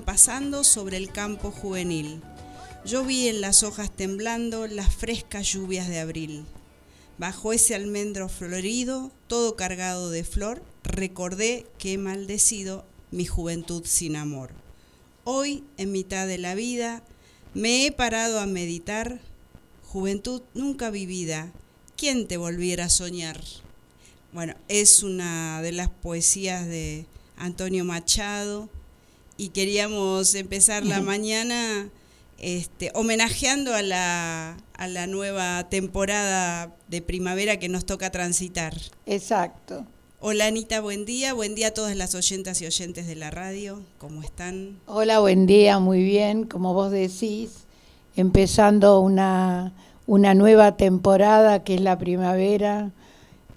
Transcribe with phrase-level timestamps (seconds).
[0.00, 2.22] pasando sobre el campo juvenil.
[2.86, 6.44] Yo vi en las hojas temblando las frescas lluvias de abril.
[7.18, 14.16] Bajo ese almendro florido, todo cargado de flor, recordé que he maldecido mi juventud sin
[14.16, 14.50] amor.
[15.24, 17.02] Hoy, en mitad de la vida,
[17.54, 19.20] me he parado a meditar,
[19.86, 21.52] juventud nunca vivida,
[21.96, 23.40] ¿quién te volviera a soñar?
[24.32, 27.04] Bueno, es una de las poesías de
[27.36, 28.70] Antonio Machado
[29.42, 31.88] y queríamos empezar la mañana
[32.38, 38.72] este, homenajeando a la, a la nueva temporada de primavera que nos toca transitar.
[39.04, 39.84] Exacto.
[40.20, 41.34] Hola Anita, buen día.
[41.34, 43.82] Buen día a todas las oyentas y oyentes de la radio.
[43.98, 44.78] ¿Cómo están?
[44.86, 46.44] Hola, buen día, muy bien.
[46.44, 47.64] Como vos decís,
[48.14, 49.72] empezando una,
[50.06, 52.92] una nueva temporada que es la primavera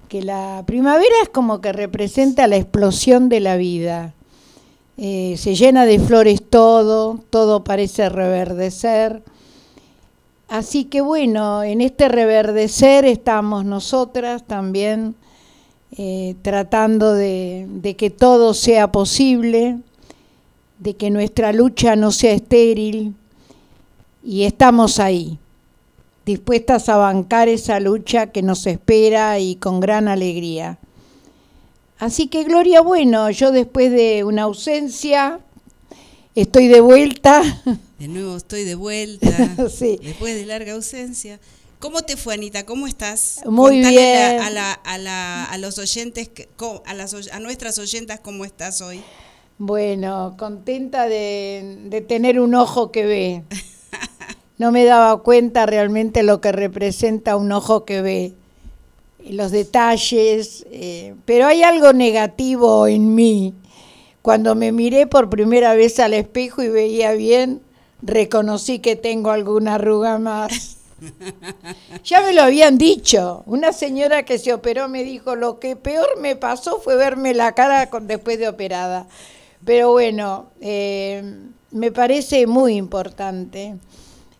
[0.10, 4.15] que la primavera es como que representa la explosión de la vida.
[4.98, 9.24] Eh, se llena de flores todo, todo parece reverdecer.
[10.48, 15.16] Así que bueno, en este reverdecer estamos nosotras también
[15.98, 19.80] eh, tratando de, de que todo sea posible,
[20.80, 23.16] de que nuestra lucha no sea estéril
[24.24, 25.40] y estamos ahí
[26.26, 30.80] dispuestas a bancar esa lucha que nos espera y con gran alegría.
[31.98, 35.40] Así que Gloria, bueno, yo después de una ausencia
[36.36, 37.42] estoy de vuelta.
[38.00, 39.70] De nuevo estoy de vuelta.
[39.70, 39.98] sí.
[40.04, 41.40] Después de larga ausencia.
[41.80, 42.66] ¿Cómo te fue, Anita?
[42.66, 43.42] ¿Cómo estás?
[43.46, 44.40] Muy bien.
[44.42, 46.30] A, la, a, la, a, los oyentes,
[46.86, 49.02] a, las, a nuestras oyentas, ¿cómo estás hoy?
[49.58, 53.44] Bueno, contenta de, de tener un ojo que ve.
[54.58, 58.34] no me daba cuenta realmente lo que representa un ojo que ve,
[59.34, 63.54] los detalles, eh, pero hay algo negativo en mí.
[64.22, 67.62] Cuando me miré por primera vez al espejo y veía bien,
[68.02, 70.78] reconocí que tengo alguna arruga más.
[72.04, 73.44] ya me lo habían dicho.
[73.46, 77.54] Una señora que se operó me dijo, lo que peor me pasó fue verme la
[77.54, 79.08] cara con, después de operada.
[79.64, 81.24] Pero bueno, eh,
[81.72, 83.76] me parece muy importante.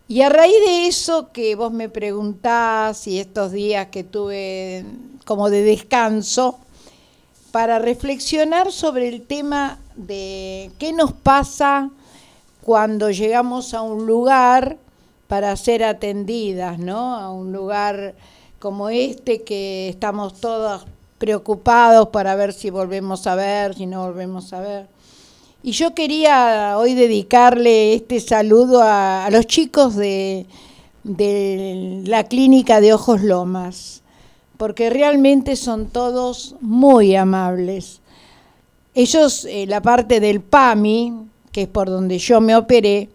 [0.08, 4.84] Y a raíz de eso que vos me preguntás y estos días que tuve
[5.24, 6.60] como de descanso,
[7.50, 11.90] para reflexionar sobre el tema de qué nos pasa
[12.62, 14.76] cuando llegamos a un lugar
[15.26, 17.16] para ser atendidas, ¿no?
[17.16, 18.14] A un lugar
[18.60, 20.86] como este que estamos todos
[21.18, 24.95] preocupados para ver si volvemos a ver, si no volvemos a ver.
[25.66, 30.46] Y yo quería hoy dedicarle este saludo a, los chicos de,
[31.02, 34.02] la clínica de Ojos Lomas,
[34.58, 38.00] porque realmente son todos muy amables.
[38.94, 43.08] Ellos, eh, la parte del PAMI, que es por donde yo me operé,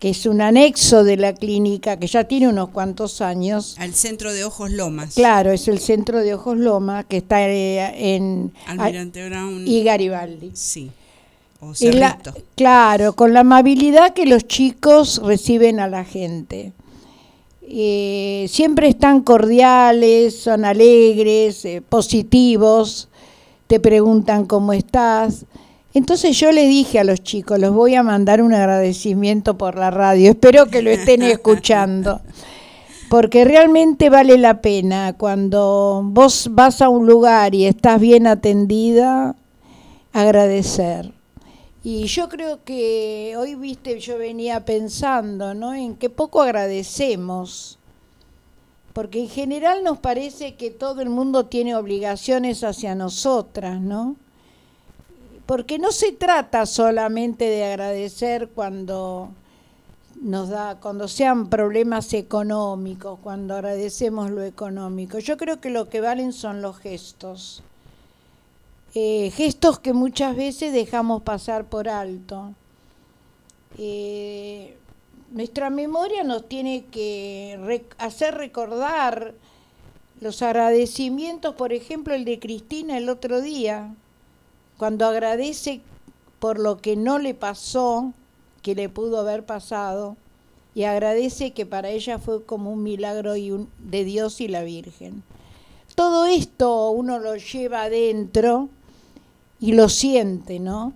[0.00, 3.76] que es un anexo de la clínica que ya tiene unos cuantos años.
[3.78, 5.14] Al centro de Ojos Lomas.
[5.14, 10.50] Claro, es el centro de Ojos Lomas que está eh, en Almirante Brown y Garibaldi.
[10.54, 10.90] Sí
[12.54, 16.72] claro, con la amabilidad que los chicos reciben a la gente.
[17.66, 23.08] Eh, siempre están cordiales, son alegres, eh, positivos,
[23.66, 25.46] te preguntan cómo estás.
[25.94, 29.90] Entonces yo le dije a los chicos, los voy a mandar un agradecimiento por la
[29.90, 32.20] radio, espero que lo estén escuchando,
[33.08, 39.36] porque realmente vale la pena cuando vos vas a un lugar y estás bien atendida,
[40.12, 41.12] agradecer.
[41.86, 45.74] Y yo creo que hoy, viste, yo venía pensando, ¿no?
[45.74, 47.78] En que poco agradecemos.
[48.94, 54.16] Porque en general nos parece que todo el mundo tiene obligaciones hacia nosotras, ¿no?
[55.44, 59.28] Porque no se trata solamente de agradecer cuando
[60.22, 65.18] nos da, cuando sean problemas económicos, cuando agradecemos lo económico.
[65.18, 67.62] Yo creo que lo que valen son los gestos
[68.94, 72.54] eh, gestos que muchas veces dejamos pasar por alto.
[73.76, 74.76] Eh,
[75.32, 79.34] nuestra memoria nos tiene que hacer recordar
[80.20, 83.92] los agradecimientos, por ejemplo, el de Cristina el otro día,
[84.76, 85.80] cuando agradece
[86.38, 88.12] por lo que no le pasó,
[88.62, 90.16] que le pudo haber pasado,
[90.72, 95.24] y agradece que para ella fue como un milagro de Dios y la Virgen.
[95.96, 98.68] Todo esto uno lo lleva adentro
[99.64, 100.92] y lo siente, ¿no?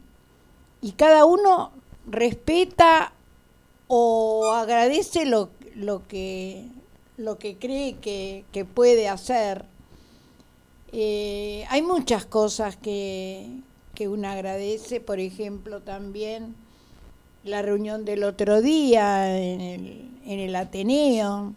[0.82, 1.72] Y cada uno
[2.06, 3.14] respeta
[3.86, 6.66] o agradece lo, lo, que,
[7.16, 9.64] lo que cree que, que puede hacer.
[10.92, 13.46] Eh, hay muchas cosas que,
[13.94, 16.54] que uno agradece, por ejemplo, también
[17.44, 21.54] la reunión del otro día en el, en el Ateneo.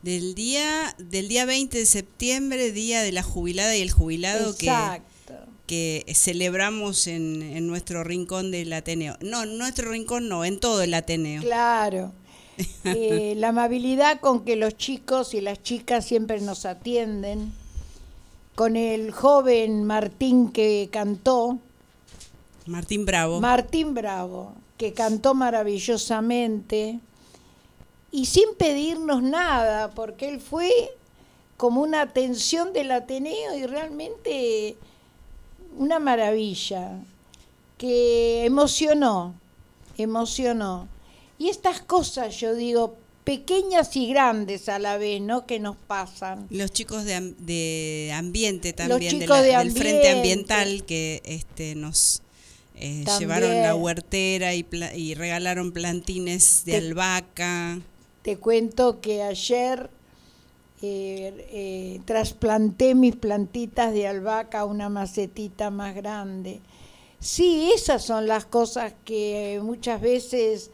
[0.00, 4.70] Del día, del día 20 de septiembre, día de la jubilada y el jubilado que,
[5.66, 9.16] que celebramos en, en nuestro rincón del Ateneo.
[9.20, 11.42] No, en nuestro rincón no, en todo el Ateneo.
[11.42, 12.12] Claro.
[12.84, 17.52] Eh, la amabilidad con que los chicos y las chicas siempre nos atienden,
[18.54, 21.58] con el joven Martín que cantó.
[22.64, 23.40] Martín Bravo.
[23.40, 27.00] Martín Bravo, que cantó maravillosamente
[28.10, 30.70] y sin pedirnos nada, porque él fue
[31.56, 34.76] como una atención del Ateneo y realmente
[35.76, 36.98] una maravilla,
[37.78, 39.34] que emocionó,
[39.98, 40.88] emocionó.
[41.38, 45.46] Y estas cosas, yo digo, pequeñas y grandes a la vez, ¿no?
[45.46, 46.46] Que nos pasan.
[46.50, 52.22] Los chicos de, de ambiente también, de del Frente Ambiental que este, nos
[52.76, 54.64] eh, llevaron la huertera y,
[54.94, 57.80] y regalaron plantines de albahaca.
[58.22, 59.90] Te cuento que ayer
[60.82, 66.60] eh, eh, trasplanté mis plantitas de albahaca a una macetita más grande.
[67.18, 70.70] Sí, esas son las cosas que muchas veces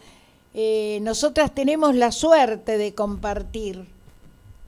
[0.55, 3.87] eh, nosotras tenemos la suerte de compartir,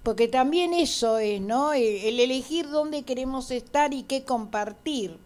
[0.04, 1.72] porque también eso es, ¿no?
[1.72, 5.18] El, elegir dónde queremos estar y qué compartir.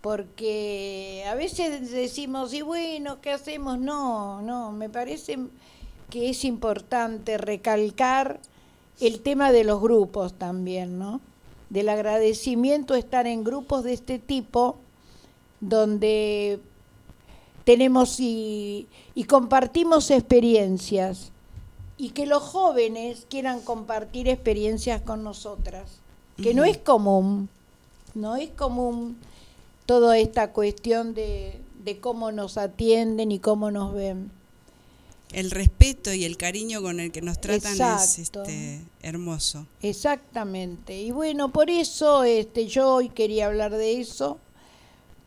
[0.00, 3.78] Porque a veces decimos, y bueno, ¿qué hacemos?
[3.78, 5.38] No, no, me parece
[6.10, 8.40] que es importante recalcar
[9.00, 11.20] el tema de los grupos también, ¿no?
[11.70, 14.76] Del agradecimiento estar en grupos de este tipo
[15.60, 16.60] donde
[17.64, 18.86] tenemos y,
[19.28, 21.32] compartimos experiencias
[21.96, 26.00] y que los jóvenes quieran compartir experiencias con nosotras,
[26.36, 27.48] que no es común,
[28.14, 29.16] no es común
[29.86, 34.30] toda esta cuestión de, de cómo nos atienden y cómo nos ven
[35.32, 39.66] el respeto y el cariño con el que nos tratan es este, hermoso.
[39.82, 41.00] Exactamente.
[41.00, 44.38] Y bueno, por eso este, yo hoy quería hablar de eso,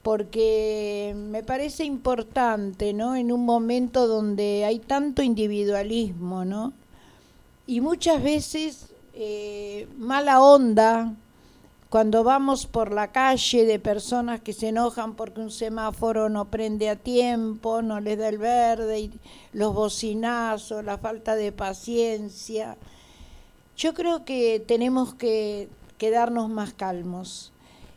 [0.04, 3.16] porque me parece importante, ¿no?
[3.16, 6.74] En un momento donde hay tanto individualismo, ¿no?
[7.66, 11.14] Y muchas veces eh, mala onda,
[11.90, 16.90] cuando vamos por la calle de personas que se enojan porque un semáforo no prende
[16.90, 19.20] a tiempo, no les da el verde, y
[19.54, 22.78] los bocinazos, la falta de paciencia.
[23.78, 27.54] Yo creo que tenemos que quedarnos más calmos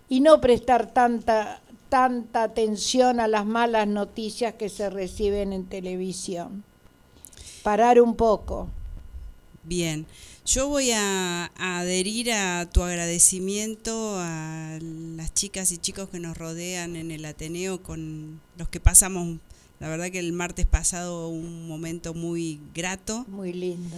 [0.08, 6.64] y no prestar tanta tanta atención a las malas noticias que se reciben en televisión.
[7.62, 8.68] Parar un poco.
[9.64, 10.06] Bien.
[10.52, 16.96] Yo voy a, adherir a tu agradecimiento a las chicas y chicos que nos rodean
[16.96, 19.38] en el Ateneo, con los que pasamos,
[19.78, 23.24] la verdad que el martes pasado un momento muy grato.
[23.28, 23.96] Muy lindo.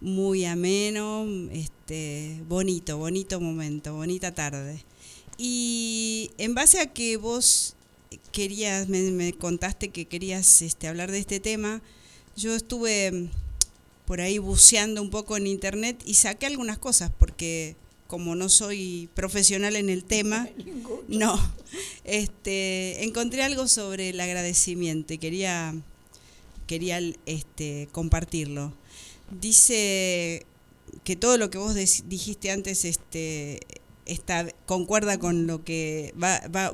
[0.00, 4.82] Muy ameno, este, bonito, bonito momento, bonita tarde.
[5.36, 7.76] Y en base a que vos
[8.32, 11.82] querías, me, me contaste que querías este, hablar de este tema,
[12.34, 13.28] yo estuve
[14.12, 17.76] por ahí buceando un poco en internet y saqué algunas cosas porque
[18.08, 20.50] como no soy profesional en el tema,
[21.08, 21.40] no,
[22.04, 25.74] este, encontré algo sobre el agradecimiento y quería,
[26.66, 28.74] quería este, compartirlo.
[29.40, 30.44] Dice
[31.04, 31.74] que todo lo que vos
[32.06, 33.60] dijiste antes este,
[34.04, 36.12] está, concuerda con lo que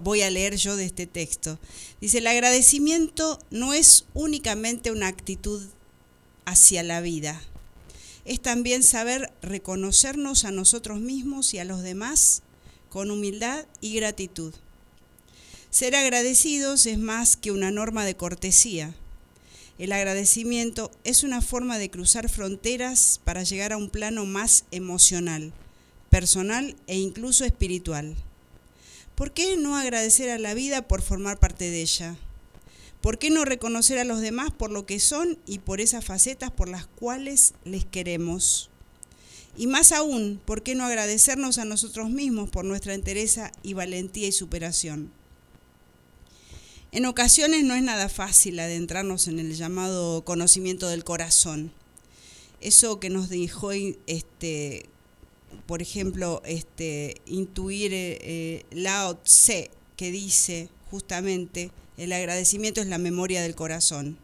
[0.03, 1.61] voy a leer yo de este texto.
[2.01, 5.63] Dice, el agradecimiento no es únicamente una actitud
[6.49, 7.41] hacia la vida.
[8.25, 12.43] Es también saber reconocernos a nosotros mismos y a los demás
[12.89, 14.55] con humildad y gratitud.
[15.71, 18.95] Ser agradecidos es más que una norma de cortesía.
[19.79, 25.53] El agradecimiento es una forma de cruzar fronteras para llegar a un plano más emocional,
[26.09, 28.17] personal e incluso espiritual.
[29.15, 32.17] ¿Por qué no agradecer a la vida por formar parte de ella?
[33.01, 36.51] ¿Por qué no reconocer a los demás por lo que son y por esas facetas
[36.51, 38.71] por las cuales les queremos?
[39.57, 44.29] Y más aún, ¿por qué no agradecernos a nosotros mismos por nuestra entereza y valentía
[44.29, 45.13] y superación?
[46.91, 51.73] En ocasiones no es nada fácil adentrarnos en el llamado conocimiento del corazón.
[52.61, 53.71] Eso que nos dijo,
[54.07, 54.87] este,
[55.67, 62.99] por ejemplo, este, intuir eh, eh, Lao Tse, que dice justamente el agradecimiento es la
[62.99, 64.17] memoria del corazón.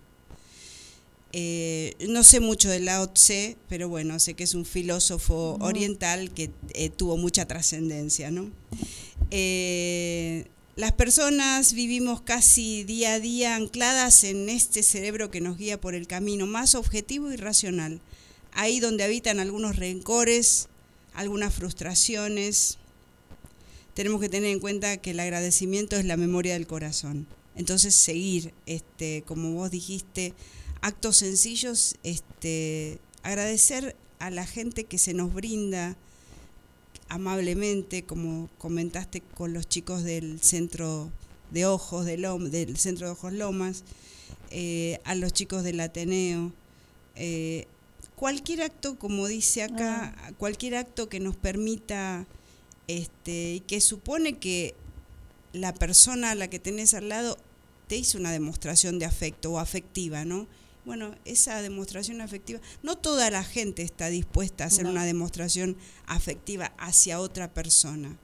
[1.32, 6.32] Eh, no sé mucho de Lao Tse, pero bueno, sé que es un filósofo oriental
[6.32, 8.48] que eh, tuvo mucha trascendencia, ¿no?
[9.32, 15.80] Eh, las personas vivimos casi día a día ancladas en este cerebro que nos guía
[15.80, 18.00] por el camino más objetivo y racional,
[18.52, 20.68] ahí donde habitan algunos rencores,
[21.14, 22.78] algunas frustraciones.
[23.94, 27.26] Tenemos que tener en cuenta que el agradecimiento es la memoria del corazón.
[27.56, 30.34] Entonces seguir, este, como vos dijiste,
[30.80, 35.96] actos sencillos, este, agradecer a la gente que se nos brinda
[37.08, 41.12] amablemente, como comentaste con los chicos del centro
[41.50, 43.84] de ojos de del centro de ojos Lomas,
[44.50, 46.52] eh, a los chicos del Ateneo.
[47.14, 47.66] Eh,
[48.16, 50.32] cualquier acto, como dice acá, ah.
[50.38, 52.26] cualquier acto que nos permita
[52.88, 54.74] este, y que supone que
[55.54, 57.38] la persona a la que tenés al lado
[57.86, 60.46] te hizo una demostración de afecto o afectiva, ¿no?
[60.84, 66.72] bueno, esa demostración afectiva, no toda la gente está dispuesta a hacer una demostración afectiva
[66.78, 68.16] hacia otra persona.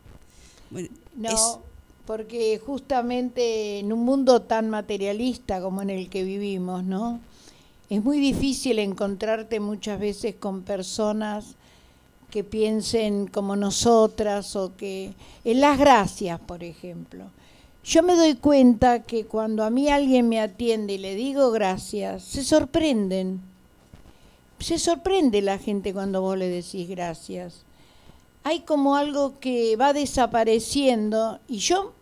[1.17, 1.63] no,
[2.07, 7.21] porque justamente en un mundo tan materialista como en el que vivimos, ¿no?
[7.89, 11.57] Es muy difícil encontrarte muchas veces con personas
[12.31, 15.13] que piensen como nosotras o que
[15.45, 17.25] en las gracias, por ejemplo.
[17.85, 22.23] Yo me doy cuenta que cuando a mí alguien me atiende y le digo gracias,
[22.23, 23.41] se sorprenden.
[24.59, 27.63] Se sorprende la gente cuando vos le decís gracias.
[28.45, 31.93] Hay como algo que va desapareciendo y yo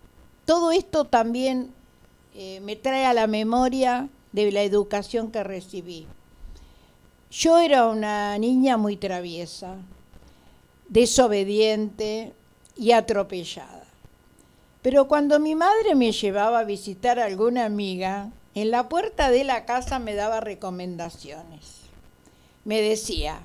[0.45, 1.71] todo esto también
[2.35, 6.07] eh, me trae a la memoria de la educación que recibí.
[7.31, 9.77] Yo era una niña muy traviesa,
[10.88, 12.33] desobediente
[12.76, 13.85] y atropellada.
[14.83, 19.45] Pero cuando mi madre me llevaba a visitar a alguna amiga, en la puerta de
[19.45, 21.83] la casa me daba recomendaciones.
[22.64, 23.40] Me decía,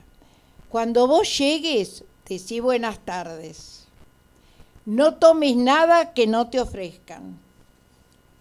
[0.69, 3.85] cuando vos llegues, decí buenas tardes.
[4.85, 7.39] No tomes nada que no te ofrezcan.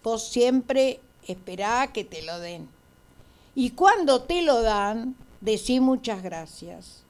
[0.03, 2.67] Vos siempre esperá que te lo den.
[3.55, 7.02] Y cuando te lo dan, decí muchas gracias.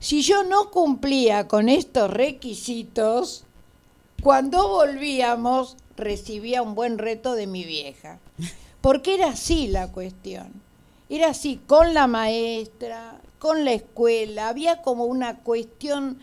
[0.00, 3.44] Si yo no cumplía con estos requisitos,
[4.22, 8.18] cuando volvíamos recibía un buen reto de mi vieja,
[8.80, 10.52] porque era así la cuestión.
[11.10, 16.18] Era así con la maestra, con la escuela, había como una cuestión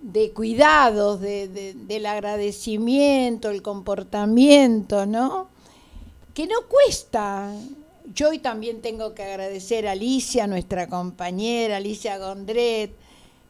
[0.00, 5.48] de cuidados, del agradecimiento, el comportamiento, ¿no?
[6.32, 7.52] Que no cuesta.
[8.14, 12.92] Yo hoy también tengo que agradecer a Alicia, nuestra compañera, Alicia Gondret,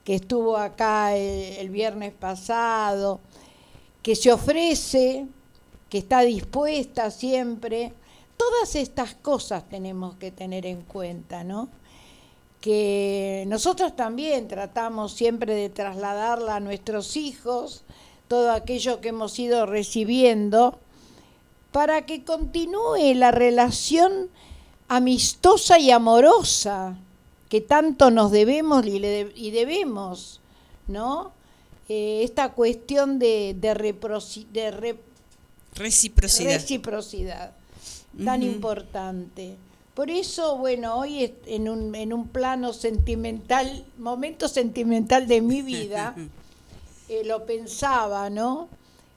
[0.03, 3.21] que estuvo acá el viernes pasado,
[4.03, 5.27] que se ofrece,
[5.91, 7.93] que está dispuesta siempre.
[8.39, 11.69] Todas estas cosas tenemos que tener en cuenta, ¿no?
[12.63, 17.85] Que nosotros también tratamos siempre de trasladarla a nuestros hijos,
[18.27, 20.79] todo aquello que hemos ido recibiendo,
[21.73, 24.31] para que continúe la relación
[24.89, 26.97] amistosa y amorosa
[27.49, 30.41] que tanto nos debemos y, debemos,
[30.89, 31.33] ¿no?
[31.89, 34.81] Eh, esta cuestión de, de, reciprocidad,
[35.75, 37.53] reciprocidad
[38.25, 39.57] tan importante.
[39.95, 46.15] Por eso, bueno, hoy en un, en un plano sentimental, momento sentimental de mi vida,
[47.09, 48.69] eh, lo pensaba, ¿no?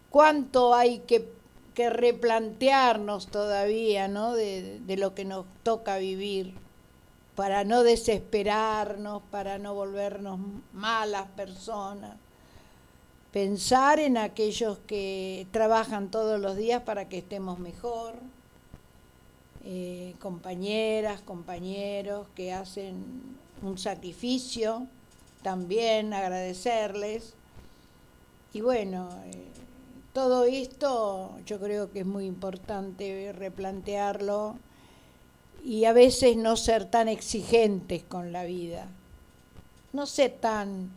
[0.10, 1.28] Cuánto hay que,
[1.80, 4.34] que replantearnos todavía, ¿no?
[4.34, 6.54] De, lo que nos toca vivir,
[7.38, 10.42] para no desesperarnos, para no volvernos
[10.74, 12.18] malas personas
[13.32, 18.16] pensar en aquellos que trabajan todos los días para que estemos mejor,
[19.64, 24.86] eh, compañeras, compañeros que hacen un sacrificio,
[25.44, 27.36] también agradecerles.
[28.52, 29.49] Y bueno, eh,
[30.20, 34.58] todo esto yo creo que es muy importante replantearlo
[35.64, 38.90] y a veces no ser tan exigentes con la vida,
[39.94, 40.90] no ser tan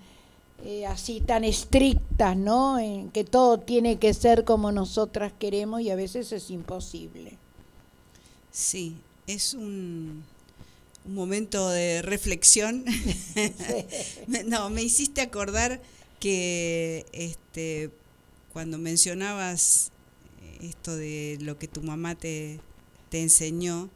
[0.64, 2.80] eh, así tan estrictas, ¿no?
[2.80, 7.38] En que todo tiene que ser como nosotras queremos y a veces es imposible.
[8.50, 8.96] Sí,
[9.28, 10.24] es un,
[11.04, 12.84] un momento de reflexión.
[14.46, 15.80] no, me hiciste acordar
[16.18, 17.92] que este,
[18.52, 19.90] cuando mencionabas
[20.60, 22.60] esto de lo que tu mamá te,
[23.10, 23.90] te enseñó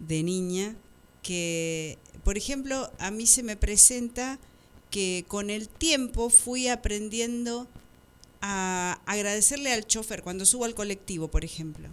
[0.00, 0.76] de niña,
[1.22, 4.38] que, por ejemplo, a mí se me presenta
[4.90, 7.68] que con el tiempo fui aprendiendo
[8.40, 11.88] a agradecerle al chofer cuando subo al colectivo, por ejemplo.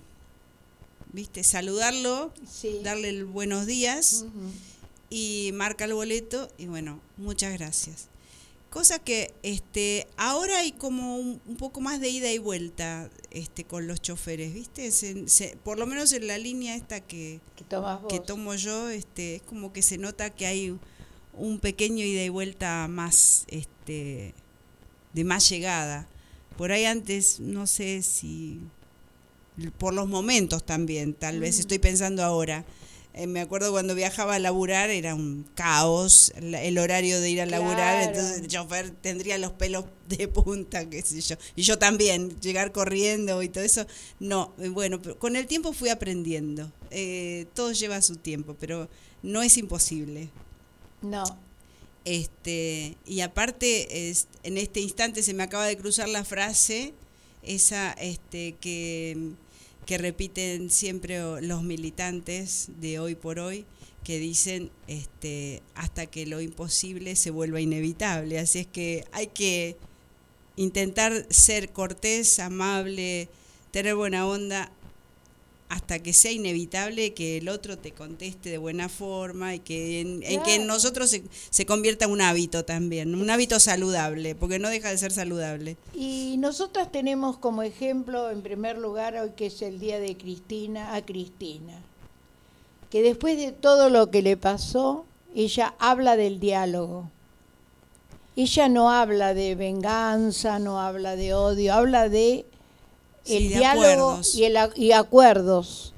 [1.11, 1.43] ¿viste?
[1.43, 2.79] Saludarlo, Sí.
[2.83, 4.25] darle el buenos días
[5.09, 8.09] y marca el boleto y bueno, muchas gracias.
[8.75, 13.63] Cosa que este ahora hay como un, un poco más de ida y vuelta este
[13.63, 14.91] con los choferes, ¿viste?
[14.91, 17.63] Se- se- por lo menos en la línea esta que, Que
[18.09, 20.77] que tomo yo, este, es como que se nota que hay
[21.31, 24.33] un pequeño ida y vuelta más, este,
[25.13, 26.09] de más llegada.
[26.57, 28.59] Por ahí antes, no sé si,
[29.77, 31.59] por los momentos también, tal vez Mm.
[31.61, 32.65] estoy pensando ahora.
[33.17, 37.45] Eh, me acuerdo cuando viajaba a laburar, era un caos el horario de ir a
[37.45, 38.09] laburar, Claro.
[38.11, 41.37] entonces el chofer tendría los pelos de punta, qué sé yo.
[41.55, 43.87] Y yo también, llegar corriendo y todo eso.
[44.19, 46.69] No, eh, bueno, pero con el tiempo fui aprendiendo.
[46.91, 48.89] Eh, todo lleva su tiempo, pero
[49.23, 50.29] no es imposible.
[51.01, 51.23] No.
[52.03, 56.93] Este, y aparte, es- en este instante se me acaba de cruzar la frase,
[57.43, 59.31] esa este, que,
[59.85, 63.65] que repiten siempre los militantes de hoy por hoy,
[64.03, 68.39] que dicen este, hasta que lo imposible se vuelva inevitable.
[68.39, 69.77] Así es que hay que
[70.55, 73.29] intentar ser cortés, amable,
[73.71, 74.71] tener buena onda,
[75.75, 80.23] hasta que sea inevitable que el otro te conteste de buena forma y que en,
[80.23, 84.57] en que en nosotros se, se convierta en un hábito también, un hábito saludable, porque
[84.57, 85.75] no deja de ser saludable.
[85.93, 90.95] Y nosotras tenemos como ejemplo, en primer lugar, hoy que es el día de Cristina,
[90.95, 91.73] a Cristina,
[92.89, 97.11] que después de todo lo que le pasó, ella habla del diálogo.
[98.37, 102.45] Ella no habla de venganza, no habla de odio, habla de
[103.25, 104.35] el diálogo acuerdos.
[104.35, 105.93] y, el, y acuerdos.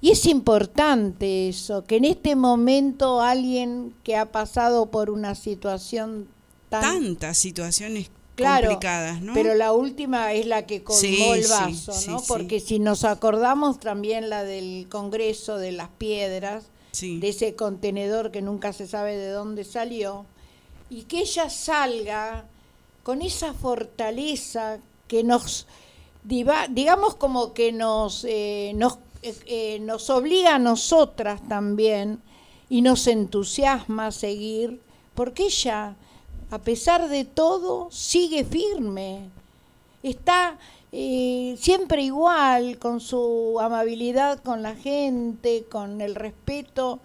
[0.00, 6.28] Y es importante eso, que en este momento alguien que ha pasado por una situación
[6.68, 9.34] tan Tantas situaciones Claro, complicadas, ¿no?
[9.34, 12.22] Pero la última es la que colmó Sí, el vaso, sí, ¿no?
[12.28, 17.18] Porque si nos acordamos también la del Congreso de las Piedras, sí.
[17.18, 20.24] de ese contenedor que nunca se sabe de dónde salió,
[20.88, 22.44] y que ella salga
[23.02, 25.66] con esa fortaleza que nos,
[26.22, 32.20] digamos como que nos, eh, nos, eh, eh, nos obliga a nosotras también
[32.68, 34.80] y nos entusiasma a seguir,
[35.14, 35.94] porque ella,
[36.50, 39.28] a pesar de todo, sigue firme,
[40.02, 40.58] está
[40.90, 46.98] siempre igual, con su amabilidad con la gente, con el respeto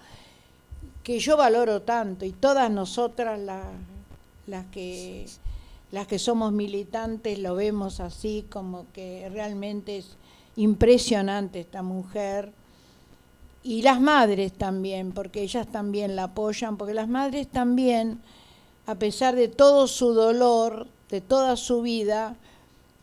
[1.04, 3.71] que yo valoro tanto y todas nosotras la-
[4.47, 5.26] las que
[5.93, 10.17] las que somos militantes lo vemos así como que realmente es
[10.56, 12.51] impresionante esta mujer
[13.62, 18.19] y las madres también porque ellas también la apoyan porque las madres también
[18.88, 22.38] a pesar de todo su dolor de toda su vida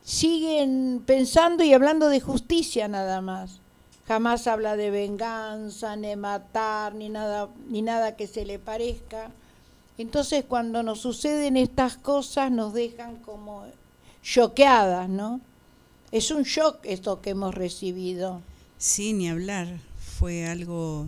[0.03, 3.61] siguen pensando y hablando de justicia nada más
[4.09, 9.31] jamás habla de venganza, ni matar, ni nada, ni nada que se le parezca.
[10.01, 13.67] Entonces cuando nos suceden estas cosas nos dejan como
[14.23, 15.43] choqueadas, ¿no?
[16.11, 18.41] Es un shock esto que hemos recibido.
[18.79, 19.69] Sí, ni hablar.
[20.19, 21.07] Fue algo.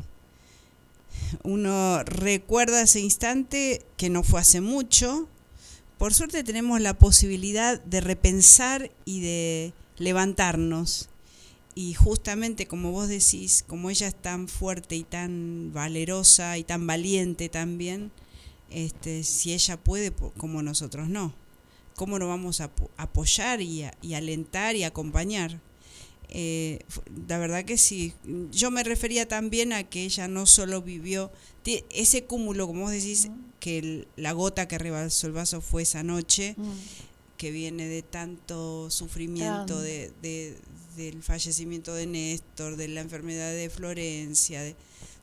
[1.43, 5.27] Uno recuerda ese instante que no fue hace mucho.
[5.97, 11.09] Por suerte tenemos la posibilidad de repensar y de levantarnos.
[11.75, 16.87] Y justamente como vos decís, como ella es tan fuerte y tan valerosa y tan
[16.87, 18.13] valiente también,
[18.73, 21.35] este, si ella puede, como nosotros no.
[21.97, 25.61] ¿Cómo no vamos a apo- apoyar y, a- y alentar y acompañar?
[26.31, 26.79] Eh,
[27.29, 28.15] la verdad que sí.
[28.51, 31.31] Yo me refería también a que ella no solo vivió
[31.91, 33.29] ese cúmulo, como vos decís,
[33.61, 36.57] que el- la gota que rebalsó el vaso fue esa noche,
[37.37, 40.57] que viene de tanto sufrimiento, de, de-
[40.97, 44.77] del fallecimiento de Néstor, de la enfermedad de Florencia, de,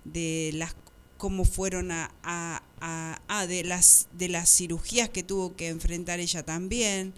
[0.06, 0.76] de las
[1.20, 7.14] cómo fueron a, a, de las de las cirugías que tuvo que enfrentar ella también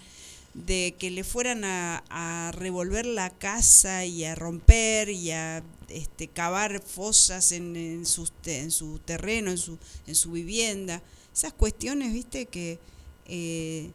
[0.54, 6.82] de que le fueran a, revolver la casa y a romper y a este, cavar
[6.82, 8.04] fosas en, en,
[8.42, 11.02] te- en su terreno, en su, en su vivienda.
[11.34, 12.80] Esas cuestiones, viste, que
[13.28, 13.92] eh,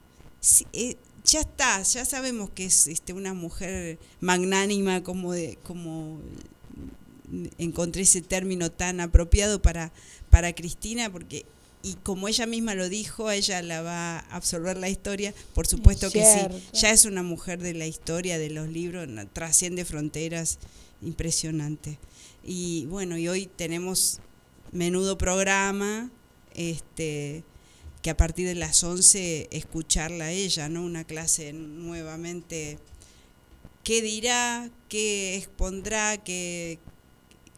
[0.73, 6.21] eh, ya está, ya sabemos que es este, una mujer magnánima, como, de, como
[7.59, 9.93] encontré ese término tan apropiado para,
[10.31, 11.45] para Cristina, porque
[11.83, 16.09] y como ella misma lo dijo, ella la va a absorber la historia, por supuesto
[16.09, 20.59] Es que sí, ya es una mujer de la historia, de los libros, trasciende fronteras,
[21.01, 21.99] impresionante.
[22.45, 24.19] Y bueno, y hoy tenemos
[24.73, 26.11] menudo programa,
[26.55, 27.45] este
[28.03, 30.85] que a partir de las 11 escucharla a ella, ¿no?
[30.85, 32.79] Una clase nuevamente.
[33.83, 36.79] Qué dirá, qué expondrá, qué,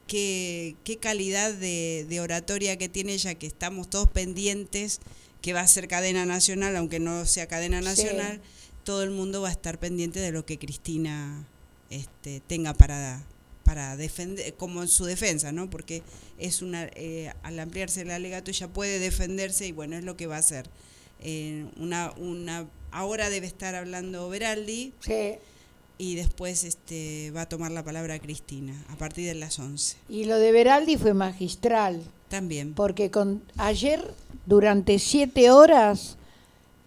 [0.09, 5.01] qué, calidad de, oratoria que tiene ella, que estamos todos pendientes,
[5.41, 8.41] que va a ser cadena nacional, aunque no sea cadena nacional,
[8.83, 11.47] todo el mundo va a estar pendiente de lo que Cristina
[11.91, 13.23] este, tenga para,
[13.63, 15.71] para defender, como en su defensa, ¿no?
[15.71, 16.03] Porque
[16.39, 20.27] es una, eh, al ampliarse el alegato ella puede defenderse y bueno, es lo que
[20.27, 20.69] va a hacer.
[21.21, 24.95] Eh, una, una, ahora debe estar hablando Veraldi.
[25.01, 25.37] Sí
[25.99, 29.97] y después este, va a tomar la palabra Cristina a partir de las 11.
[30.09, 32.01] Y lo de Veraldi fue magistral.
[32.29, 32.73] También.
[32.75, 34.15] Porque con, ayer,
[34.47, 36.17] durante siete horas,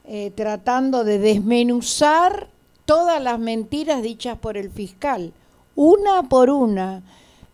[0.05, 2.47] eh, tratando de desmenuzar
[2.85, 5.33] todas las mentiras dichas por el fiscal,
[5.75, 7.03] una por una.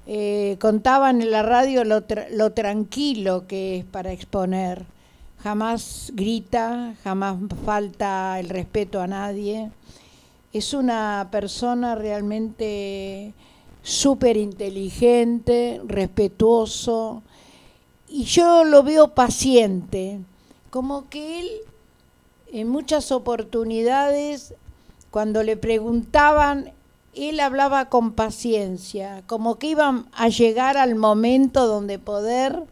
[0.06, 4.86] Eh, contaban en la radio lo, lo tranquilo que es para exponer.
[5.40, 9.72] Jamás grita, jamás falta el respeto a nadie
[10.54, 13.34] es una persona realmente
[13.84, 17.24] súper inteligente, respetuoso,
[18.08, 20.20] y yo lo veo paciente,
[20.70, 21.50] como que él
[22.52, 24.54] en muchas oportunidades,
[25.12, 26.72] cuando le preguntaban,
[27.14, 32.64] él hablaba con paciencia, como que iban a llegar al momento donde poder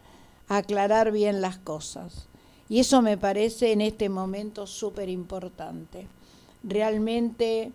[0.47, 2.27] aclarar bien las cosas.
[2.69, 6.07] Y eso me parece en este momento súper importante
[6.63, 7.71] realmente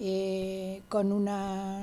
[0.00, 1.82] eh, con, una,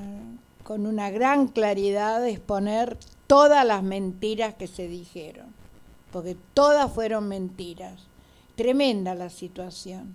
[0.62, 5.46] con una gran claridad exponer todas las mentiras que se dijeron,
[6.12, 8.00] porque todas fueron mentiras.
[8.56, 10.14] Tremenda la situación.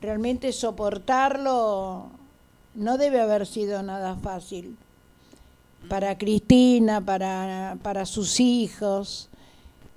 [0.00, 2.10] Realmente soportarlo
[2.74, 4.76] no debe haber sido nada fácil
[5.88, 9.28] para Cristina, para, para sus hijos,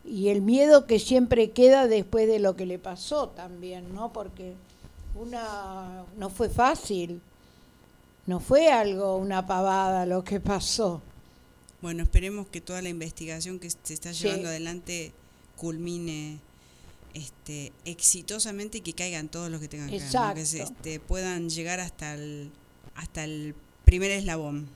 [0.03, 4.13] y el miedo que siempre queda después de lo que le pasó también, ¿no?
[4.13, 4.53] Porque
[5.15, 7.21] una no fue fácil,
[8.25, 11.01] no fue algo, una pavada lo que pasó.
[11.81, 15.13] Bueno, esperemos que toda la investigación que se está llevando adelante
[15.55, 16.39] culmine
[17.13, 22.13] este, exitosamente y que caigan todos los que tengan que que este, puedan llegar hasta
[22.13, 22.51] el,
[22.95, 24.67] hasta el primer eslabón.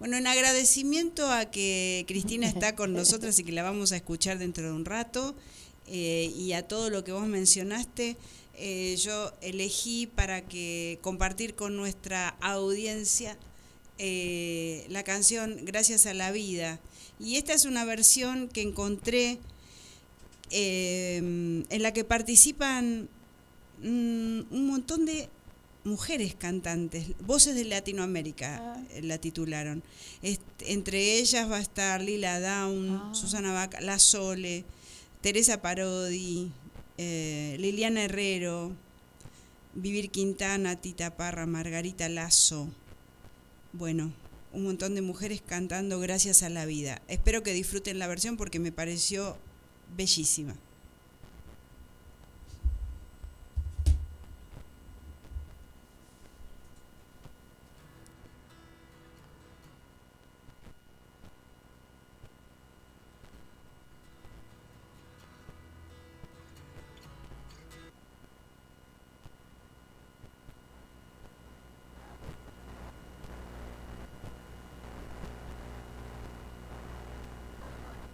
[0.00, 4.38] Bueno, en agradecimiento a que Cristina está con nosotras y que la vamos a escuchar
[4.38, 5.34] dentro de un rato,
[5.86, 8.16] eh, y a todo lo que vos mencionaste,
[8.56, 13.36] eh, yo elegí para que compartir con nuestra audiencia
[13.98, 16.80] eh, la canción Gracias a la vida.
[17.18, 19.38] Y esta es una versión que encontré
[20.50, 23.08] em, en la que participan
[23.82, 25.28] mm, un montón de
[25.84, 28.82] mujeres cantantes, voces de Latinoamérica ah.
[28.90, 29.82] eh, la titularon.
[30.60, 33.14] entre ellas va a estar Lila Down, ah.
[33.14, 34.64] Susana Vaca, La Sole,
[35.20, 36.50] Teresa Parodi,
[36.98, 38.72] eh, Liliana Herrero,
[39.74, 42.68] Vivir Quintana, Tita Parra, Margarita Lazo.
[43.72, 44.12] Bueno,
[44.52, 47.02] un montón de mujeres cantando Gracias a la vida.
[47.08, 49.36] Espero que disfruten la versión porque me pareció
[49.96, 50.54] bellísima.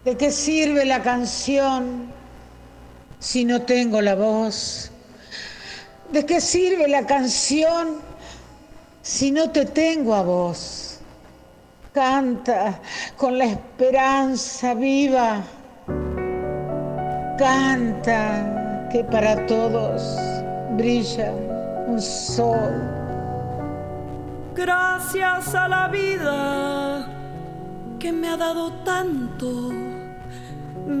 [0.03, 2.11] ¿De qué sirve la canción
[3.19, 4.89] si no tengo la voz?
[6.11, 7.99] ¿De qué sirve la canción
[9.03, 10.99] si no te tengo a vos?
[11.93, 12.79] Canta
[13.15, 15.43] con la esperanza viva.
[17.37, 20.01] Canta que para todos
[20.77, 21.31] brilla
[21.85, 22.89] un sol.
[24.55, 27.07] Gracias a la vida
[27.99, 29.90] que me ha dado tanto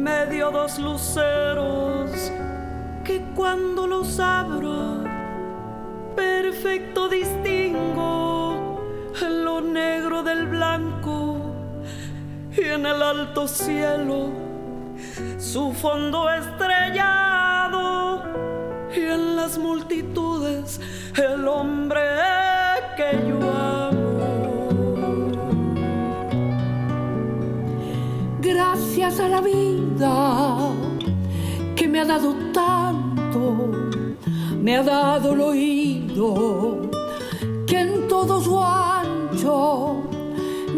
[0.01, 2.31] me dio dos luceros
[3.03, 5.03] que cuando los abro
[6.15, 8.81] perfecto distingo
[9.29, 11.53] lo negro del blanco
[12.57, 14.31] y en el alto cielo
[15.37, 18.23] su fondo estrellado
[18.95, 20.81] y en las multitudes
[21.15, 22.01] el hombre
[22.97, 23.99] que yo amo.
[28.41, 29.80] gracias a la vida
[31.75, 33.71] que me ha dado tanto,
[34.59, 36.89] me ha dado el oído
[37.67, 40.01] que en todo su ancho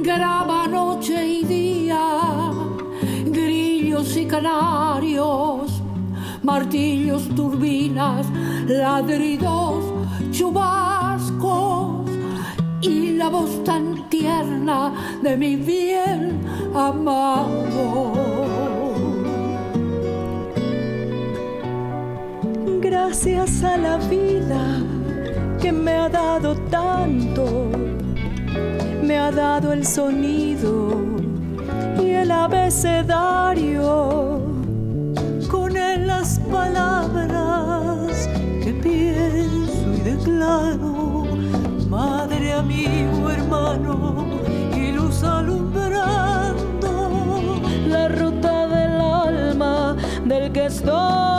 [0.02, 2.52] graba noche y día,
[3.26, 5.82] grillos y canarios,
[6.42, 8.26] martillos, turbinas,
[8.68, 9.86] ladridos,
[10.32, 11.94] chubascos
[13.30, 16.42] voz tan tierna de mi bien
[16.76, 18.42] amado.
[23.06, 24.80] Gracias a la vida
[25.62, 27.70] que me ha dado tanto,
[29.04, 31.02] me ha dado el sonido
[32.02, 33.82] y el abecedario,
[35.52, 38.30] con él las palabras
[38.63, 41.26] que pienso y declaro,
[41.89, 44.28] madre, amigo, hermano
[44.78, 46.56] y luz alumbrando
[47.86, 51.33] la ruta del alma del que estoy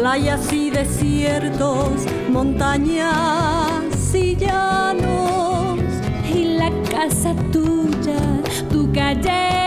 [0.00, 5.78] playas y desiertos, montañas y llanos,
[6.34, 8.18] y la casa tuya,
[8.70, 9.59] tu calle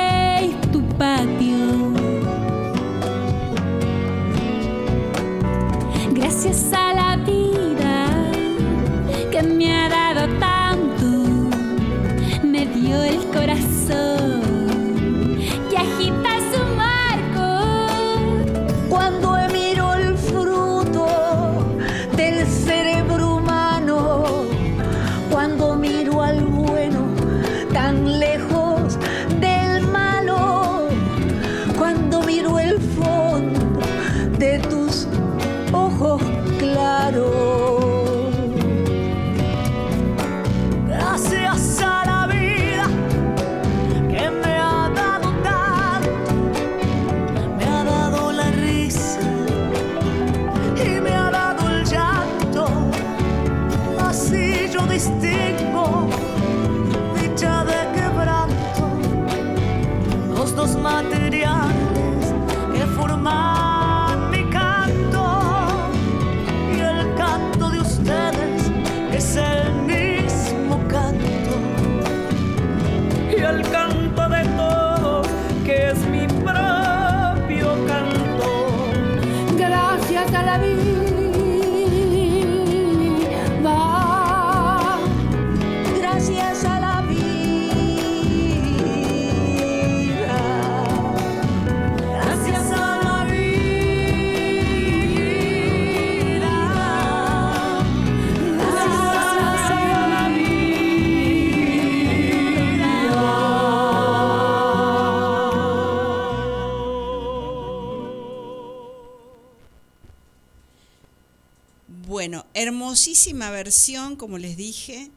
[112.93, 115.09] hermosísima versión, como les dije.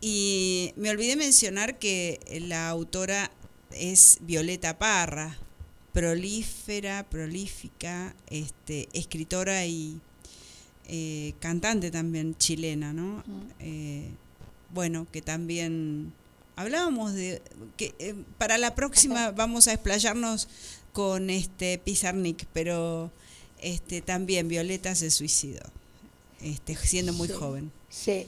[0.00, 3.30] Y me olvidé mencionar que la autora
[3.70, 5.38] es Violeta Parra,
[5.92, 10.00] prolífera, prolífica, este, escritora y
[10.88, 13.22] eh, cantante también chilena, ¿no?
[13.60, 14.10] Eh,
[14.74, 16.12] bueno, que también
[16.56, 17.42] hablábamos de
[17.76, 20.48] que eh, para la próxima vamos a explayarnos
[20.92, 23.12] con este Pizarnik, pero
[23.60, 25.62] este también Violeta se suicidó,
[26.42, 27.34] este, siendo muy Sí.
[27.34, 27.72] joven.
[27.88, 28.26] Sí.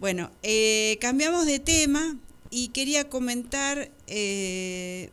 [0.00, 2.16] Bueno, eh, cambiamos de tema
[2.50, 5.10] y quería comentar, eh,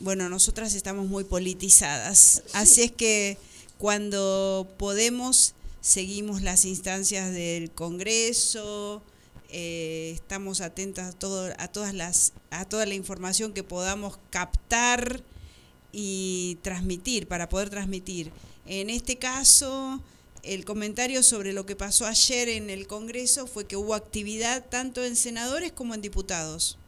[0.00, 3.38] bueno, nosotras estamos muy politizadas, así es que
[3.78, 9.02] cuando podemos seguimos las instancias del Congreso,
[9.50, 15.22] eh, estamos atentas a, todo, a, todas las, a toda la información que podamos captar
[15.92, 18.32] y transmitir, para poder transmitir.
[18.66, 20.00] En este caso,
[20.44, 25.04] el comentario sobre lo que pasó ayer en el Congreso fue que hubo actividad tanto
[25.04, 26.78] en senadores como en diputados.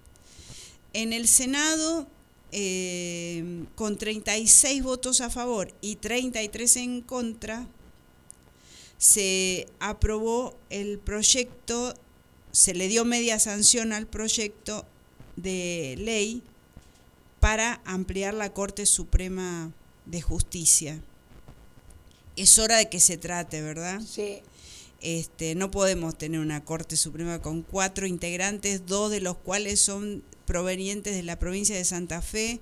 [0.92, 2.06] En el Senado,
[2.52, 7.66] eh, con 36 votos a favor y 33 en contra,
[8.98, 11.94] se aprobó el proyecto,
[12.52, 14.86] se le dio media sanción al proyecto
[15.36, 16.42] de ley
[17.40, 19.70] para ampliar la Corte Suprema
[20.06, 21.00] de Justicia.
[22.36, 24.00] Es hora de que se trate, ¿verdad?
[24.06, 24.38] Sí.
[25.00, 30.22] Este, no podemos tener una Corte Suprema con cuatro integrantes, dos de los cuales son
[30.46, 32.60] provenientes de la provincia de Santa Fe,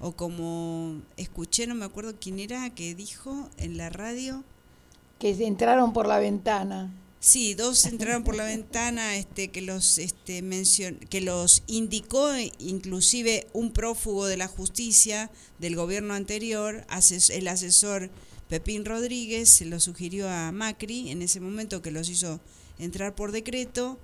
[0.00, 4.44] o como escuché, no me acuerdo quién era, que dijo en la radio,
[5.18, 6.92] Que entraron por la ventana.
[7.18, 12.50] Sí, dos entraron por la ventana este, que los este, mencion- que los indicó eh,
[12.58, 18.10] inclusive un prófugo de la justicia del gobierno anterior, ases- el asesor
[18.50, 22.40] Pepín Rodríguez, se lo sugirió a Macri en ese momento que los hizo
[22.78, 23.98] entrar por decreto.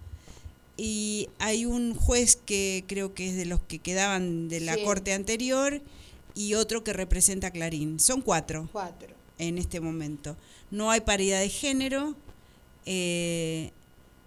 [0.79, 4.85] Y hay un juez que creo que es de los que quedaban de la Sí.
[4.85, 5.83] corte anterior
[6.35, 7.99] y otro que representa a Clarín.
[7.99, 9.09] Son cuatro Cuatro.
[9.39, 10.37] en este momento.
[10.71, 12.15] No hay paridad de género.
[12.87, 13.73] eh,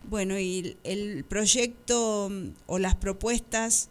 [0.09, 3.89] bueno, y el, el proyecto mm, o las propuestas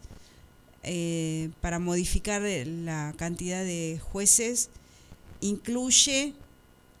[0.83, 4.69] eh, para modificar la cantidad de jueces
[5.41, 6.33] incluye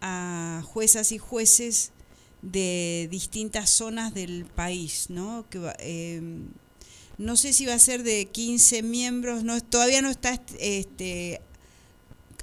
[0.01, 1.91] a juezas y jueces
[2.41, 5.45] de distintas zonas del país, ¿no?
[5.49, 6.21] Que eh,
[7.17, 11.41] no sé si va a ser de 15 miembros, no, todavía no está este,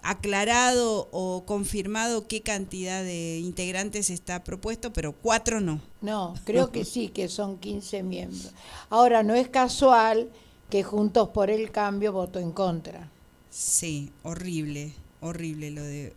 [0.03, 5.81] aclarado o confirmado qué cantidad de integrantes está propuesto, pero cuatro no.
[6.03, 8.53] No, creo que sí, que son 15 miembros.
[8.91, 10.29] Ahora, no es casual
[10.69, 13.11] que Juntos por el Cambio votó en contra.
[13.51, 16.15] Sí, horrible, horrible lo de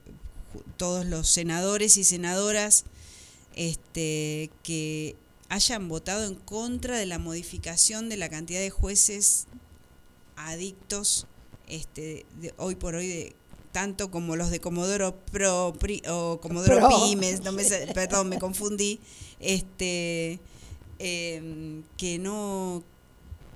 [0.77, 2.85] todos los senadores y senadoras
[3.55, 5.15] este, que
[5.49, 9.47] hayan votado en contra de la modificación de la cantidad de jueces
[10.35, 11.27] adictos
[11.67, 13.35] este, de, hoy por hoy de
[13.71, 16.89] tanto como los de Comodoro Pro Pri- o Comodoro Pro.
[17.05, 18.99] Pymes, no me, perdón, me confundí,
[19.39, 20.39] este,
[20.97, 22.83] em, que no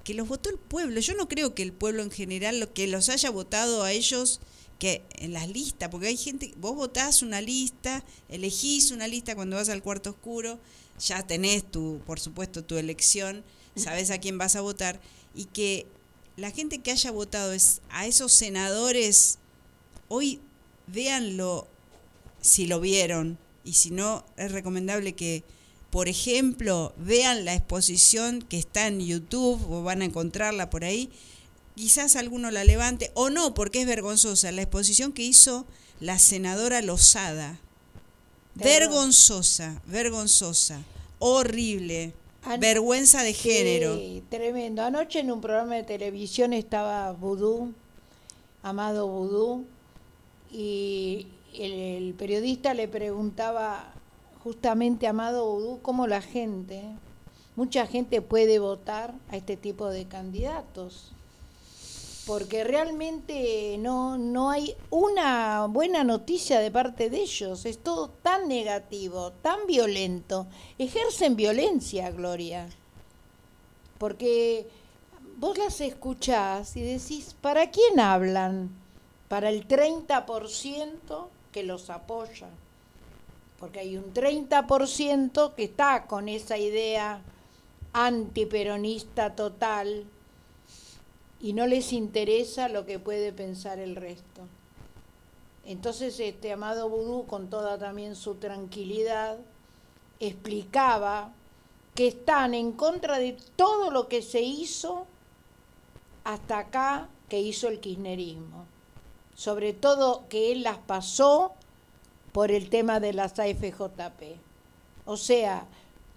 [0.03, 0.99] que los votó el pueblo.
[0.99, 4.41] Yo no creo que el pueblo en general lo que los haya votado a ellos
[4.79, 9.55] que en las listas, porque hay gente, vos votás una lista, elegís una lista cuando
[9.55, 10.59] vas al cuarto oscuro,
[10.99, 13.43] ya tenés tu, por supuesto, tu elección,
[13.75, 14.99] sabés a quién vas a votar,
[15.35, 15.87] y que
[16.35, 19.39] la gente que haya votado es a esos senadores,
[20.07, 20.41] hoy
[20.87, 21.67] véanlo
[22.41, 25.43] si lo vieron, y si no, es recomendable que,
[25.89, 31.09] por ejemplo, vean la exposición que está en YouTube, o van a encontrarla por ahí,
[31.75, 35.65] quizás alguno la levante, o no, porque es vergonzosa, la exposición que hizo
[35.99, 37.59] la senadora Lozada.
[38.55, 40.83] Vergonzosa, vergonzosa,
[41.19, 43.95] horrible, An- vergüenza de género.
[43.95, 44.83] Sí, tremendo.
[44.83, 47.73] Anoche en un programa de televisión estaba Vudú,
[48.61, 49.65] Amado Vudú,
[50.51, 53.91] y el, el periodista le preguntaba
[54.43, 56.83] justamente a Amado Vudú cómo la gente,
[57.55, 61.11] mucha gente puede votar a este tipo de candidatos.
[62.25, 67.65] Porque realmente no, no hay una buena noticia de parte de ellos.
[67.65, 70.47] Es todo tan negativo, tan violento.
[70.77, 72.69] Ejercen violencia, Gloria.
[73.97, 74.67] Porque
[75.37, 78.69] vos las escuchás y decís, ¿para quién hablan?
[79.27, 82.47] Para el 30% que los apoya.
[83.59, 87.21] Porque hay un 30% que está con esa idea
[87.91, 90.05] antiperonista total
[91.43, 94.47] y no les interesa lo que puede pensar el resto.
[95.65, 99.37] Entonces, este amado Vudú, con toda también su tranquilidad,
[100.21, 101.33] explicaba
[101.95, 105.05] que están en contra de todo lo que se hizo
[106.23, 108.65] hasta acá que hizo el kirchnerismo.
[109.35, 111.51] Sobre todo que él las pasó
[112.31, 114.37] por el tema de las AFJP.
[115.05, 115.65] O sea,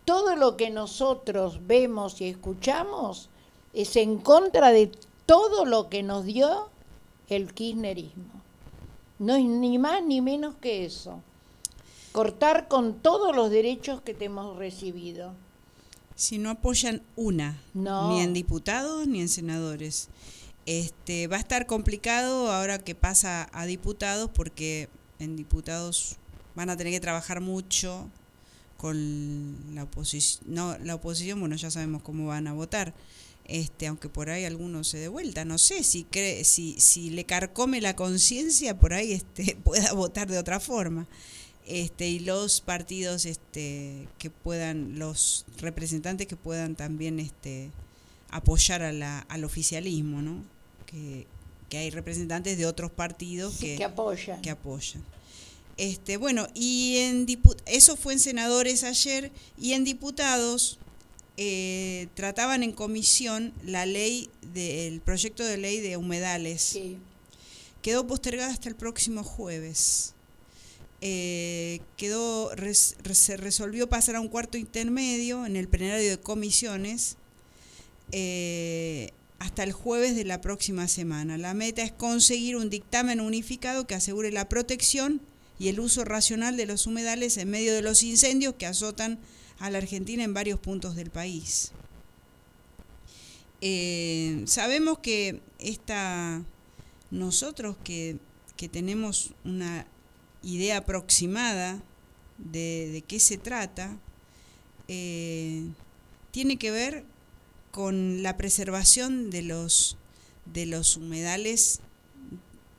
[0.05, 3.29] todo lo que nosotros vemos y escuchamos
[3.77, 4.91] es en contra de
[5.27, 6.71] todo lo que nos dio
[7.29, 8.25] el kirchnerismo.
[9.19, 11.21] No es ni más ni menos que eso.
[12.13, 15.35] Cortar con todos los derechos que te hemos recibido.
[16.15, 18.11] Si no apoyan una, No.
[18.11, 20.09] ni en diputados ni en senadores.
[20.65, 26.17] Este, va a estar complicado ahora que pasa a diputados porque en diputados
[26.55, 28.09] van a tener que trabajar mucho
[28.77, 30.43] con la oposición.
[30.55, 32.95] No, la oposición, bueno, ya sabemos cómo van a votar.
[33.49, 37.25] Este, aunque por ahí algunos se dé vuelta, no sé si cree, si, si le
[37.25, 41.07] carcome la conciencia, por ahí este, pueda votar de otra forma.
[41.65, 47.71] Este, y los partidos este, que puedan, los representantes que puedan también este,
[48.31, 50.45] apoyar a la, al oficialismo, ¿no?
[50.87, 51.27] Que,
[51.69, 54.43] que hay representantes de otros partidos Sí, que, que apoyan.
[54.43, 55.03] que apoyan.
[55.77, 57.27] Este, bueno, y en
[57.67, 60.79] eso fue en senadores ayer y en diputados
[61.37, 66.63] eh, trataban en comisión la ley del proyecto de ley de humedales.
[66.63, 66.97] Sí.
[67.83, 70.15] Quedó postergada hasta el próximo jueves.
[71.03, 77.17] Eh, quedó res- se resolvió pasar a un cuarto intermedio en el plenario de comisiones
[78.13, 81.37] eh, hasta el jueves de la próxima semana.
[81.39, 85.21] La meta es conseguir un dictamen unificado que asegure la protección
[85.59, 89.19] y el uso racional de los humedales en medio de los incendios que azotan
[89.59, 91.73] a la Argentina en varios puntos del país.
[93.61, 96.43] Eh, sabemos que esta,
[97.11, 98.19] nosotros que,
[98.57, 99.87] que tenemos una
[100.43, 101.83] idea aproximada
[102.39, 103.97] de, de qué se trata,
[104.89, 105.63] eh,
[106.31, 107.05] tiene que ver
[107.71, 109.97] con la preservación de los,
[110.45, 111.81] de los humedales.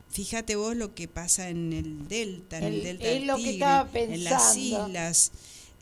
[0.09, 3.51] Fíjate vos lo que pasa en el delta, en el, El- delta del Tigre,
[4.13, 4.55] en las
[4.87, 5.31] islas.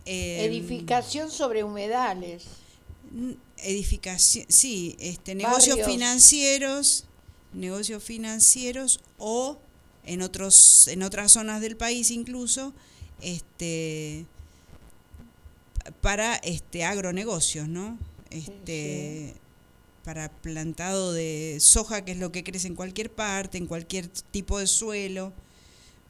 [0.05, 2.45] Eh, Edificación sobre humedales.
[3.57, 5.87] edificación, sí, este, negocios Barrios.
[5.87, 7.05] financieros,
[7.53, 9.57] negocios financieros o
[10.05, 12.73] en otros, en otras zonas del país incluso,
[13.21, 14.25] este,
[16.01, 17.97] para este agronegocios, ¿no?
[18.29, 19.33] Este,
[20.03, 24.59] para plantado de soja, que es lo que crece en cualquier parte, en cualquier tipo
[24.59, 25.33] de suelo.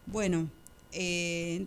[0.06, 0.50] Bueno,
[0.92, 1.66] eh,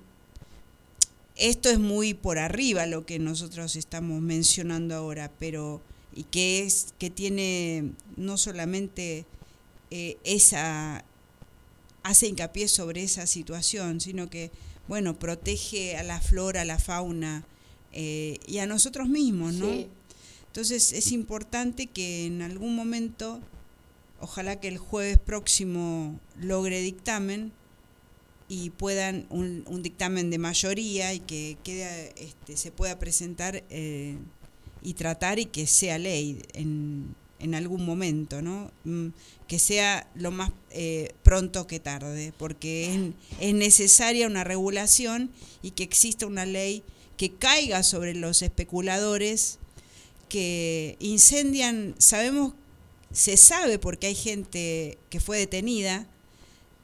[1.39, 5.81] esto es muy por arriba lo que nosotros estamos mencionando ahora, pero
[6.15, 9.25] y que es que tiene no solamente
[9.91, 11.05] eh, esa
[12.03, 14.51] hace hincapié sobre esa situación, sino que
[14.89, 17.45] bueno protege a la flora, a la fauna
[17.93, 19.71] eh, y a nosotros mismos, ¿no?
[19.71, 19.87] Sí.
[20.47, 23.41] Entonces es importante que en algún momento,
[24.21, 27.53] ojalá que el jueves próximo logre dictamen
[28.49, 34.17] y puedan un, dictamen de mayoría y que quede, este, se pueda presentar eh,
[34.83, 37.15] y tratar y que sea ley en,
[37.55, 38.73] algún momento, ¿no?
[38.85, 39.09] Mm,
[39.47, 43.01] Que sea lo más eh, pronto que tarde, porque es,
[43.41, 45.31] es necesaria una regulación
[45.63, 46.83] y que exista una ley
[47.17, 49.59] que caiga sobre los especuladores
[50.29, 52.55] que incendian, sabemos,
[53.13, 56.07] se sabe porque hay gente que fue detenida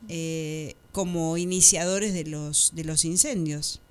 [0.09, 3.83] eh, como iniciadores de los, de los incendios.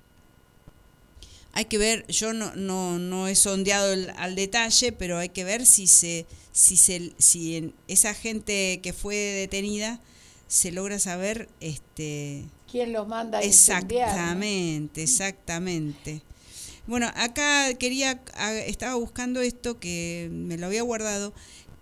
[1.52, 5.44] Hay que ver, yo no, no, no he sondeado el- al detalle, pero hay que
[5.44, 10.00] ver si se, si se, si en esa gente que fue detenida
[10.48, 13.46] se logra saber este ¿Quién los manda a no?
[13.46, 16.22] Exactamente, exactamente.
[16.88, 18.20] Bueno, acá quería,
[18.66, 21.32] estaba buscando esto que me lo había guardado,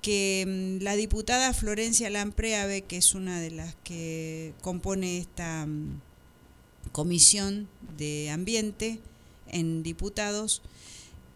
[0.03, 6.01] que mm, la diputada Florencia Lampreave, que es una de las que compone esta mm,
[6.91, 8.99] comisión de ambiente
[9.49, 10.61] en diputados,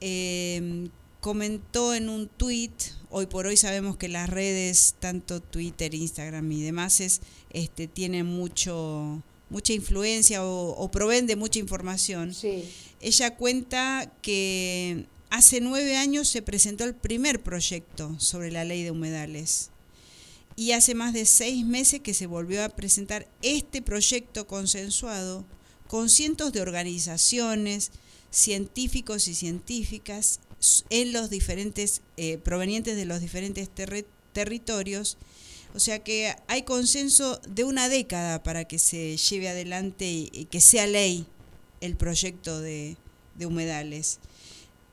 [0.01, 0.89] eh,
[1.21, 2.73] comentó en un tuit,
[3.11, 8.27] hoy por hoy sabemos que las redes, tanto Twitter, Instagram y demás, es, este, tienen
[8.27, 12.35] mucho, mucha influencia o, o proveen de mucha información.
[12.35, 12.65] Sí.
[13.01, 15.07] Ella cuenta que
[15.37, 19.69] hace nueve años se presentó el primer proyecto sobre la ley de humedales
[20.57, 25.45] y hace más de seis meses que se volvió a presentar este proyecto consensuado
[25.89, 27.91] con cientos de organizaciones,
[28.31, 30.41] científicos y científicas
[30.89, 35.19] en los diferentes eh, provenientes de los diferentes terri- territorios.
[35.75, 40.63] O sea que hay consenso de una década para que se lleve adelante y, que
[40.63, 41.27] sea ley
[41.83, 42.97] el proyecto de
[43.39, 44.19] humedales.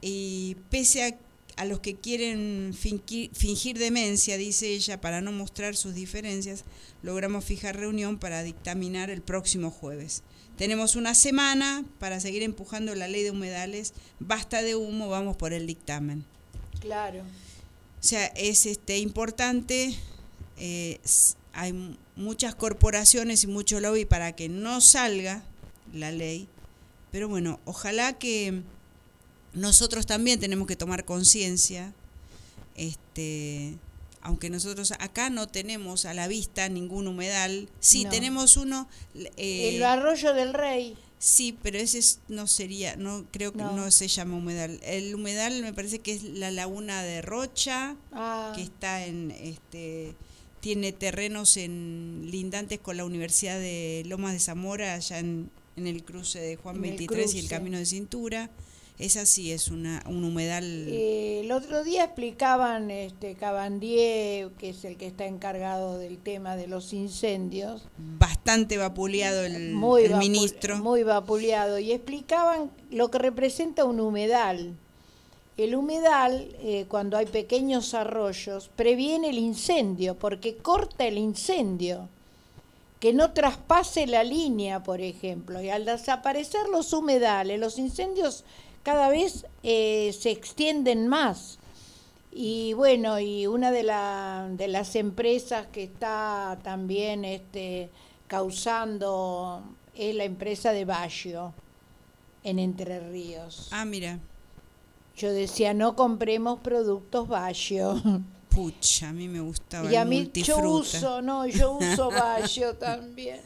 [0.05, 1.17] Y pese a,
[1.55, 6.65] a los que quieren fingir demencia, dice ella, para no mostrar sus diferencias,
[7.01, 10.23] logramos fijar reunión para dictaminar el próximo jueves.
[10.57, 13.93] Tenemos una semana para seguir empujando la ley de humedales.
[14.19, 16.25] Basta de humo, vamos por el dictamen.
[16.81, 17.21] Claro.
[17.21, 19.95] O sea, es este importante.
[20.57, 20.99] eh,
[21.53, 25.43] hay muchas corporaciones y mucho lobby para que no salga
[25.93, 26.47] la ley.
[27.11, 28.63] Pero bueno, ojalá que
[29.53, 31.93] nosotros también tenemos que tomar conciencia.
[32.75, 33.75] Este,
[34.21, 37.69] aunque nosotros acá no tenemos a la vista ningún humedal.
[37.79, 38.09] Sí, No.
[38.09, 38.87] tenemos uno.
[39.37, 40.95] eh, el arroyo del rey.
[41.19, 43.71] Sí, pero ese es- no sería, no creo que No.
[43.75, 43.91] no.
[43.91, 44.79] se llama humedal.
[44.83, 50.15] El humedal me parece que es la laguna de Rocha, Ah, que está en, este,
[50.59, 56.03] tiene terrenos en lindantes con la Universidad de Lomas de Zamora, allá en, en el
[56.03, 57.47] cruce de Juan En el 23 y el.
[57.47, 58.49] Camino de Cintura.
[58.99, 64.85] Esa sí es una, un humedal eh, el otro día explicaban este Cabandier, que es
[64.85, 70.19] el que está encargado del tema de los incendios, bastante vapuleado el, muy, el vapu-
[70.19, 70.77] ministro.
[70.77, 74.75] muy vapuleado, y explicaban lo que representa un humedal.
[75.57, 82.09] El humedal, eh, cuando hay pequeños arroyos, previene el incendio, porque corta el incendio,
[82.99, 85.61] que no traspase la línea, por ejemplo.
[85.61, 88.45] Y al desaparecer los humedales, los incendios
[88.83, 91.57] cada vez eh, se extienden más.
[92.31, 97.89] Y bueno, y una de, la- de las empresas que está también este,
[98.27, 99.63] causando
[99.95, 101.53] es la empresa de Baggio.
[102.43, 103.69] en Entre Ríos.
[103.71, 104.19] Ah, mira.
[105.15, 108.01] Yo decía, no compremos productos Bayo.
[108.49, 113.39] Pucha, a mí me gustaba Y a mí yo uso, no, yo uso Bayo también.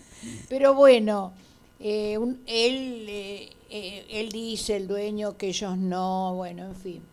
[0.49, 1.33] Pero bueno,
[1.79, 7.03] eh, él, eh, eh, él dice, el dueño, que ellos no, bueno, en fin.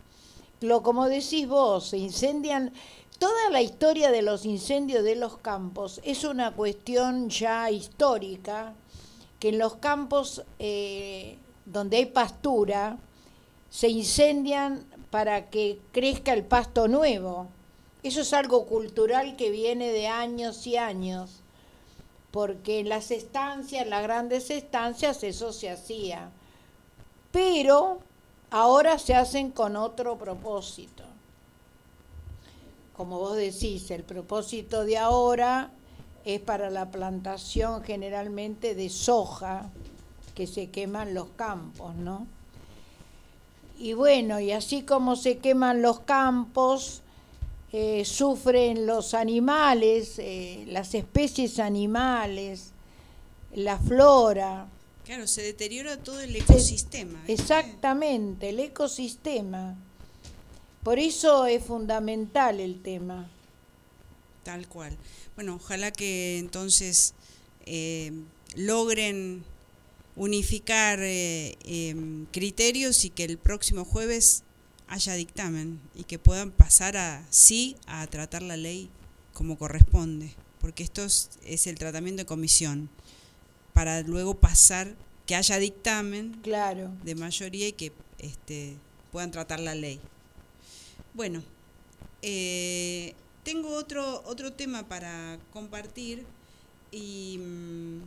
[0.60, 2.72] Lo, como decís vos, se incendian,
[3.18, 8.74] toda la historia de los incendios de los campos es una cuestión ya histórica,
[9.38, 10.42] que en los campos
[11.66, 12.98] donde hay pastura,
[13.68, 17.48] se incendian para que crezca el pasto nuevo.
[18.02, 21.43] Eso es algo cultural que viene de años y años,
[22.34, 26.30] porque en las estancias, en las grandes estancias, eso se hacía.
[27.30, 28.00] Pero
[28.50, 31.04] ahora se hacen con otro propósito.
[32.96, 35.70] Como vos decís, el propósito de ahora
[36.24, 39.70] es para la plantación generalmente de soja,
[40.34, 42.26] que se queman los campos, ¿no?
[43.78, 47.03] Y bueno, y así como se queman los campos,
[47.76, 52.66] eh, sufren los animales, eh, las especies animales,
[53.52, 54.68] la flora.
[55.04, 57.20] Claro, se deteriora todo el ecosistema.
[57.26, 59.76] Exactamente, el ecosistema.
[60.84, 63.28] Por eso es fundamental el tema.
[64.44, 64.96] Tal cual.
[65.34, 67.14] Bueno, ojalá que entonces
[67.66, 68.12] eh,
[68.54, 69.42] logren
[70.14, 74.44] unificar em, criterios y que el próximo jueves
[74.88, 78.90] haya dictamen y que puedan pasar a sí a tratar la ley
[79.32, 82.88] como corresponde, porque esto es, es el tratamiento de comisión
[83.72, 84.94] para luego pasar
[85.26, 86.90] que haya dictamen Claro.
[87.02, 88.76] de mayoría y que este,
[89.10, 90.00] puedan tratar la ley.
[91.14, 91.42] Bueno,
[92.22, 96.24] eh, tengo otro, otro tema para compartir
[96.92, 98.00] y mm,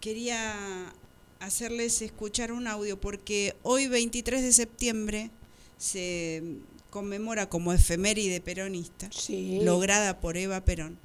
[0.00, 0.92] quería
[1.40, 5.30] hacerles escuchar un audio porque hoy 23 de septiembre
[5.76, 6.42] se
[6.90, 9.60] conmemora como efeméride peronista Sí.
[9.62, 10.98] lograda por Eva Perón,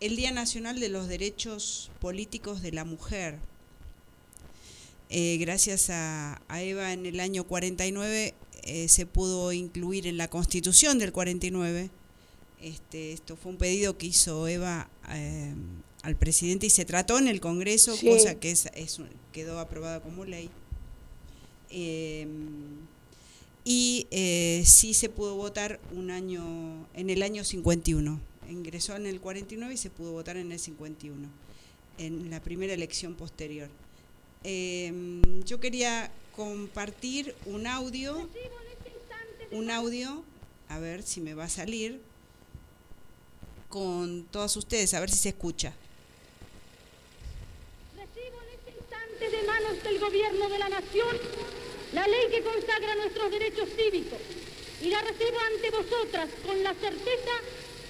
[0.00, 3.38] el Día Nacional de los Derechos Políticos de la Mujer.
[5.08, 10.28] Eh, gracias a, a Eva en el año 49 eh, se pudo incluir en la
[10.28, 11.90] Constitución del 49.
[12.60, 15.54] Este, esto fue un pedido que hizo Eva eh,
[16.06, 18.06] al presidente y se trató en el Congreso, Sí.
[18.06, 20.48] cosa que es, es un- quedó aprobada como ley.
[21.70, 22.28] Eh,
[23.64, 28.20] y eh, sí se pudo votar un año en el año 51.
[28.48, 31.28] Ingresó en el 49 y se pudo votar en el 51,
[31.98, 33.68] en la primera elección posterior.
[34.44, 38.28] Eh, yo quería compartir un audio,
[39.50, 40.22] un audio,
[40.68, 42.00] a ver si me va a salir,
[43.68, 45.74] con todos ustedes, a ver si se escucha.
[47.96, 48.48] Recibo en
[49.18, 51.18] de manos del Gobierno de la Nación
[51.94, 54.18] la ley que consagra nuestros derechos cívicos
[54.82, 57.32] y la recibo ante vosotras con la certeza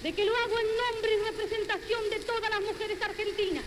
[0.04, 3.64] de que lo hago en nombre y representación de todas las mujeres argentinas,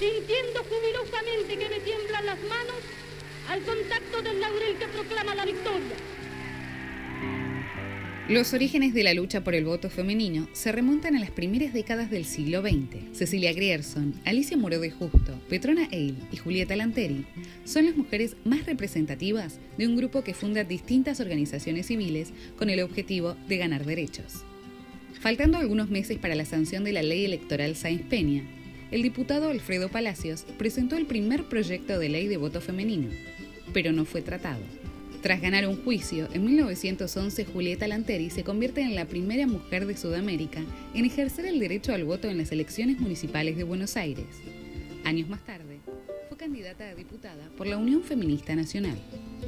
[0.00, 2.82] sintiendo jubilosamente que me tiemblan las manos
[3.48, 5.96] al contacto del laurel que proclama la victoria.
[8.28, 12.10] Los orígenes de la lucha por el voto femenino se remontan a las primeras décadas
[12.10, 13.16] del siglo XX.
[13.16, 17.24] Cecilia Grierson, Alicia Moró de Justo, Petrona Eil y Julieta Lanteri
[17.64, 22.80] son las mujeres más representativas de un grupo que funda distintas organizaciones civiles con el
[22.80, 24.44] objetivo de ganar derechos.
[25.20, 28.42] Faltando algunos meses para la sanción de la ley electoral Sáenz Peña,
[28.90, 33.06] el diputado Alfredo Palacios presentó el primer proyecto de ley de voto femenino,
[33.72, 34.62] pero no fue tratado.
[35.22, 39.96] Tras ganar un juicio, en 1911 Julieta Lanteri se convierte en la primera mujer de
[39.96, 40.60] Sudamérica
[40.94, 44.26] en ejercer el derecho al voto en las elecciones municipales de Buenos Aires.
[45.04, 45.78] Años más tarde,
[46.28, 48.98] fue candidata a diputada por la Unión Feminista Nacional.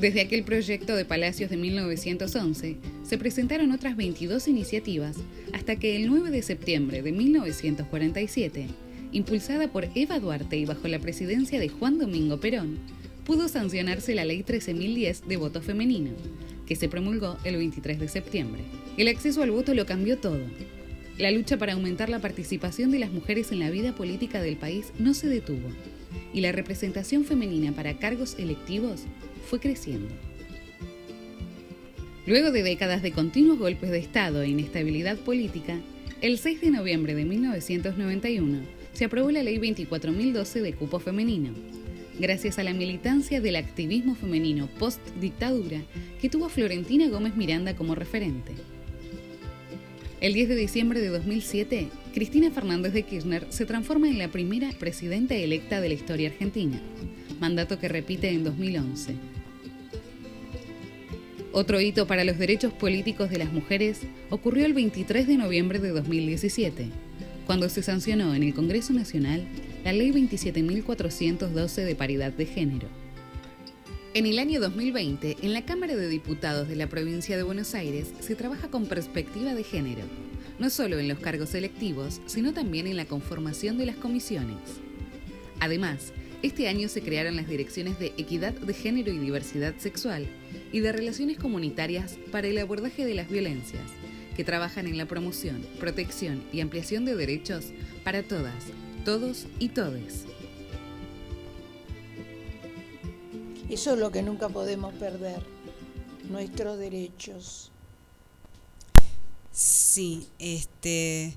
[0.01, 5.17] Desde aquel proyecto de Palacios de 1911, se presentaron otras 22 iniciativas
[5.53, 8.67] hasta que el 9 de septiembre de 1947,
[9.13, 12.79] impulsada por Eva Duarte y bajo la presidencia de Juan Domingo Perón,
[13.29, 16.13] pudo sancionarse la Ley 13.010 de voto femenino,
[16.67, 18.63] que se promulgó el 23 de septiembre.
[18.97, 20.41] El acceso al voto lo cambió todo.
[21.19, 24.93] La lucha para aumentar la participación de las mujeres en la vida política del país
[24.99, 25.69] no se detuvo,
[26.33, 29.03] y la representación femenina para cargos electivos
[29.47, 30.09] fue creciendo.
[32.27, 35.79] Luego de décadas de continuos golpes de Estado e inestabilidad política,
[36.23, 38.61] el 6 de noviembre de 1991
[38.95, 41.53] se aprobó la Ley 24.012 de cupo femenino,
[42.19, 45.83] gracias a la militancia del activismo femenino post-dictadura
[46.21, 48.53] que tuvo Florentina Gómez Miranda como referente.
[50.21, 54.71] El 10 de diciembre de 2007, Cristina Fernández de Kirchner se transforma en la primera
[54.73, 56.81] presidenta electa de la historia argentina,
[57.39, 59.15] mandato que repite en 2011.
[61.53, 64.01] Otro hito para los derechos políticos de las mujeres
[64.31, 66.87] ocurrió el 23 de noviembre de 2017,
[67.49, 69.49] cuando se sancionó en el Congreso Nacional
[69.83, 72.89] la Ley 27.412 de paridad de género.
[74.13, 78.13] En el año 2020, en la Cámara de Diputados de la provincia de Buenos Aires
[78.21, 80.03] se trabaja con perspectiva de género,
[80.59, 84.59] no solo en los cargos electivos, sino también en la conformación de las comisiones.
[85.59, 90.27] Además, este año se crearon las direcciones de Equidad de Género y Diversidad Sexual
[90.71, 93.85] y de Relaciones Comunitarias para el abordaje de las violencias,
[94.39, 97.73] que trabajan en la promoción, protección y ampliación de derechos
[98.05, 98.55] para todas,
[99.05, 100.27] todos y todes.
[103.69, 105.43] Eso es lo que nunca podemos perder,
[106.31, 107.73] nuestros derechos.
[109.51, 111.37] Sí, este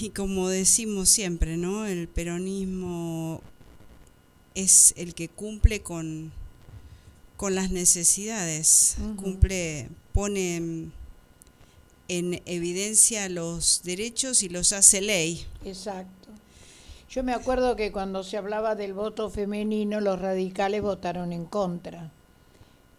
[0.00, 1.86] y como decimos siempre, ¿no?
[1.86, 3.40] El peronismo
[4.56, 6.32] es el que cumple con,
[7.36, 10.90] con las necesidades, cumple, pone
[12.08, 15.46] en evidencia los derechos y los hace ley.
[15.64, 16.28] Exacto.
[17.08, 22.10] Yo me acuerdo que cuando se hablaba del voto femenino, los radicales votaron en contra,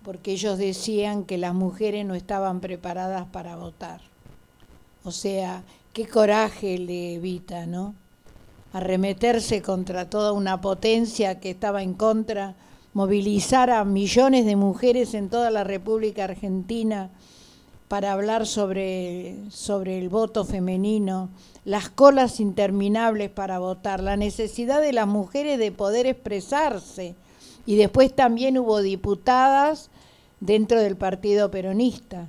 [0.04, 4.02] porque ellos decían que las mujeres no estaban preparadas para votar.
[5.04, 7.94] O sea, qué coraje le evita, ¿no?
[8.72, 12.56] Arremeterse contra toda una potencia que estaba en contra,
[12.94, 17.12] movilizar a millones de mujeres en toda la República Argentina
[17.88, 21.30] para hablar sobre, sobre el voto femenino,
[21.64, 27.16] las colas interminables para votar, la necesidad de las mujeres de poder expresarse.
[27.66, 29.90] Y después también hubo diputadas
[30.40, 32.28] dentro del Partido Peronista,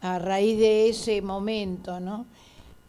[0.00, 2.26] a raíz de ese momento, ¿no?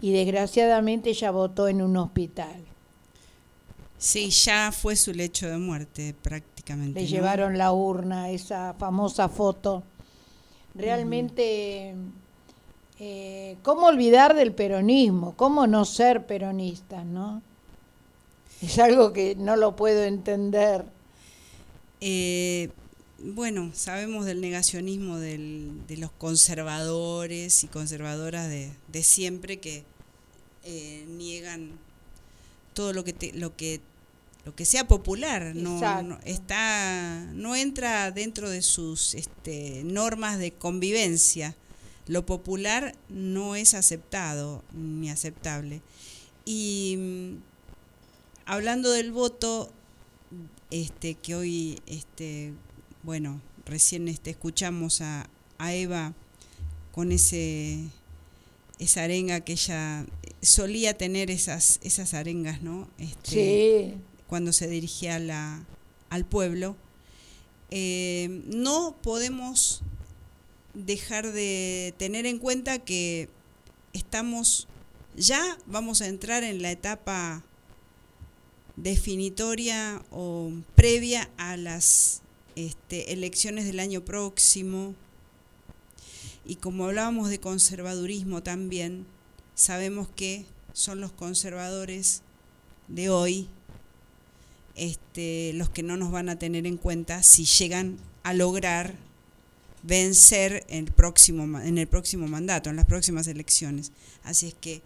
[0.01, 2.65] y desgraciadamente ella votó en un hospital.
[3.97, 6.99] Sí, ya fue su lecho de muerte prácticamente.
[6.99, 9.83] Le llevaron la urna, esa famosa foto.
[10.73, 11.95] Realmente,
[12.99, 15.35] eh, ¿cómo olvidar del peronismo?
[15.35, 17.41] ¿Cómo no ser peronista, no?
[18.61, 20.85] Es algo que no lo puedo entender.
[21.99, 22.69] Eh,
[23.19, 29.83] bueno, sabemos del negacionismo de los conservadores y conservadoras de, de siempre que
[30.63, 31.71] eh, niegan
[32.73, 33.81] todo lo que lo que
[34.45, 35.79] lo que sea popular no,
[36.25, 41.55] está no entra dentro de sus este, normas de convivencia.
[42.07, 45.81] Lo popular no es aceptado ni aceptable.
[46.43, 47.35] Y mm,
[48.45, 49.71] hablando del voto
[50.71, 52.53] este que hoy este
[53.03, 56.13] bueno recién este escuchamos a, a Eva
[56.91, 57.89] con ese
[58.79, 60.07] esa arenga que ella
[60.41, 62.87] solía tener esas, esas arengas, ¿no?
[62.97, 63.95] Este,
[64.31, 65.61] Cuando se dirigía la,
[66.09, 66.77] al pueblo.
[67.69, 69.81] Eh, no podemos
[70.73, 73.27] dejar de tener en cuenta que
[73.91, 74.69] estamos,
[75.17, 77.43] ya vamos a entrar en la etapa
[78.77, 82.21] definitoria o previa a las
[82.55, 84.95] este, elecciones del año próximo.
[86.45, 89.05] Y como hablábamos de conservadurismo también,
[89.55, 92.21] sabemos que son los conservadores
[92.87, 93.49] de hoy
[94.75, 98.95] este, los que no nos van a tener en cuenta si llegan a lograr
[99.83, 103.91] vencer el próximo, en el próximo mandato, en las próximas elecciones.
[104.23, 104.81] Así es que,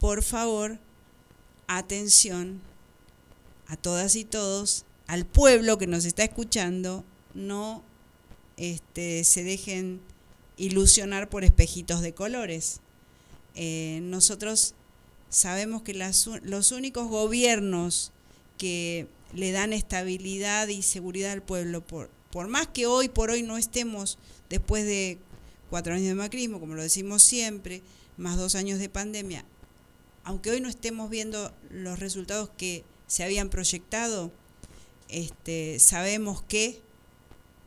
[0.00, 0.78] por favor,
[1.68, 2.60] atención
[3.66, 7.04] a todas y todos, al pueblo que nos está escuchando,
[7.34, 7.82] no
[8.56, 10.00] este, se dejen
[10.56, 12.80] ilusionar por espejitos de colores.
[13.54, 14.74] Eh, nosotros
[15.28, 18.12] sabemos que los únicos gobiernos
[18.58, 23.42] que le dan estabilidad y seguridad al pueblo, por, por más que hoy por hoy
[23.42, 24.18] no estemos
[24.48, 25.18] después de
[25.70, 27.82] cuatro años de macrismo, como lo decimos siempre,
[28.16, 29.44] más dos años de pandemia,
[30.24, 34.30] aunque hoy no estemos viendo los resultados que se habían proyectado,
[35.08, 36.80] este, sabemos que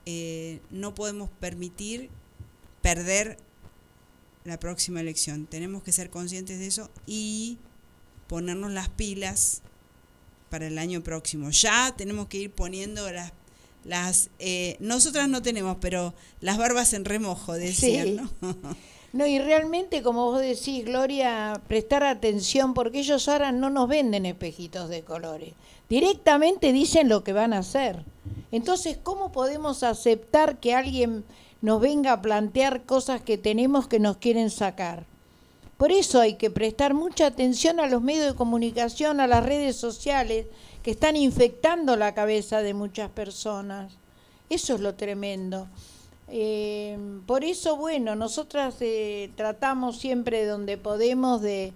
[0.06, 2.10] eh, no podemos permitir
[2.82, 3.38] perder
[4.44, 5.48] la próxima elección.
[5.48, 7.58] Tenemos que ser conscientes de eso y
[8.28, 9.62] ponernos las pilas
[10.56, 11.50] para el año próximo.
[11.50, 13.34] Ya tenemos que ir poniendo las
[13.84, 18.30] las eh, nosotras no tenemos, pero las barbas en remojo, decían, ¿no?
[19.12, 24.26] No, y realmente, como vos decís, Gloria, prestar atención, porque ellos ahora no nos venden
[24.26, 25.54] espejitos de colores.
[25.88, 28.04] Directamente dicen lo que van a hacer.
[28.52, 31.24] Entonces, ¿cómo podemos aceptar que alguien
[31.66, 35.08] nos venga a plantear cosas que tenemos que nos quieren sacar.
[35.78, 39.76] Por eso hay que prestar mucha atención a los medios de comunicación, a las redes
[39.76, 40.48] sociales,
[40.84, 43.98] que están infectando la cabeza de muchas personas.
[44.50, 45.68] Eso es lo tremendo.
[46.28, 51.74] Eh, por eso, bueno, nosotras eh, tratamos siempre donde podemos de,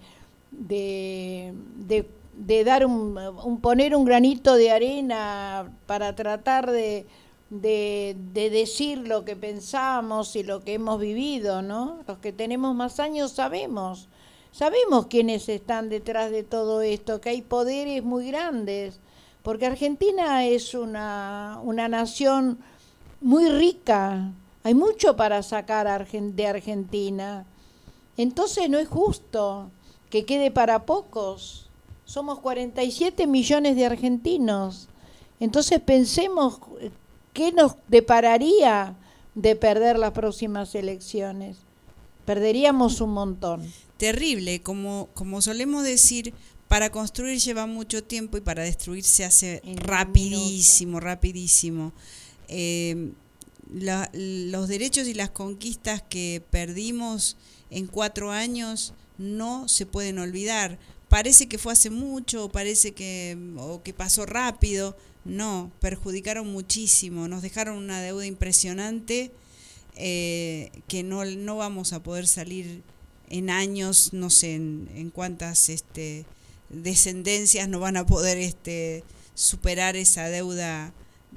[2.65, 7.05] dar un, un, poner un granito de arena para tratar de,
[7.49, 11.99] de, de, decir lo que pensamos y lo que hemos vivido, ¿no?
[12.07, 14.07] Los que tenemos más años sabemos,
[14.51, 18.99] sabemos quiénes están detrás de todo esto, que hay poderes muy grandes,
[19.43, 22.59] porque Argentina es una, una nación
[23.21, 24.31] muy rica,
[24.63, 27.45] hay mucho para sacar de Argentina.
[28.17, 29.71] Entonces no es justo
[30.09, 31.69] que quede para pocos.
[32.05, 34.89] Somos 47 millones de argentinos.
[35.39, 36.59] Entonces pensemos
[37.33, 38.95] qué nos depararía
[39.35, 41.57] de perder las próximas elecciones.
[42.25, 43.73] Perderíamos un montón.
[43.97, 46.33] Terrible, como, como solemos decir,
[46.67, 51.93] para construir lleva mucho tiempo y para destruir se hace rapidísimo, rapidísimo.
[52.47, 53.11] Eh,
[53.73, 57.37] la, los derechos y las conquistas que perdimos
[57.69, 60.79] en cuatro años no se pueden olvidar.
[61.07, 64.95] Parece que fue hace mucho, parece que, o que pasó rápido.
[65.29, 69.31] No, perjudicaron muchísimo, nos dejaron una deuda impresionante
[69.95, 72.81] eh, que no, no vamos a poder salir
[73.29, 76.25] en años, no sé en, en cuántas este,
[76.69, 79.03] descendencias no van a poder este,
[79.35, 80.93] superar esa deuda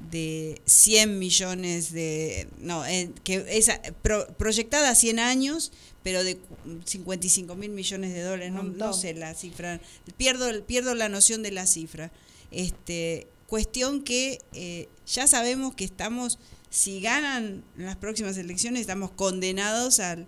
[0.09, 2.83] de 100 millones de no
[3.23, 3.79] que esa
[4.37, 5.71] proyectada a 100 años
[6.01, 6.39] pero de
[6.83, 9.79] 55 mil millones de dólares no, no, sé la cifra
[10.17, 12.11] pierdo pierdo la noción de la cifra.
[12.49, 16.39] Este cuestión que eh, ya sabemos que estamos
[16.71, 20.25] si ganan las próximas elecciones estamos condenados al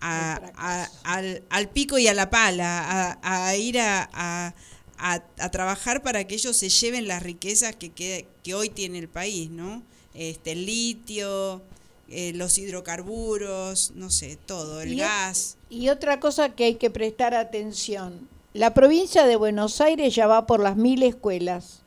[0.00, 4.54] al, al, pico y a la pala a, ir a
[5.02, 9.50] a, trabajar para que ellos se lleven las riquezas que, que, hoy tiene el país,
[9.50, 9.82] ¿no?
[10.14, 11.60] Este, el litio,
[12.08, 15.58] eh, los hidrocarburos, no sé, todo, el gas.
[15.68, 20.46] Y otra cosa que hay que prestar atención, la provincia de Buenos Aires ya va
[20.46, 21.81] por las mil escuelas,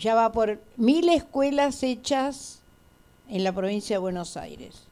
[0.00, 2.60] ya va por mil escuelas hechas
[3.28, 4.82] en la provincia de Buenos Aires.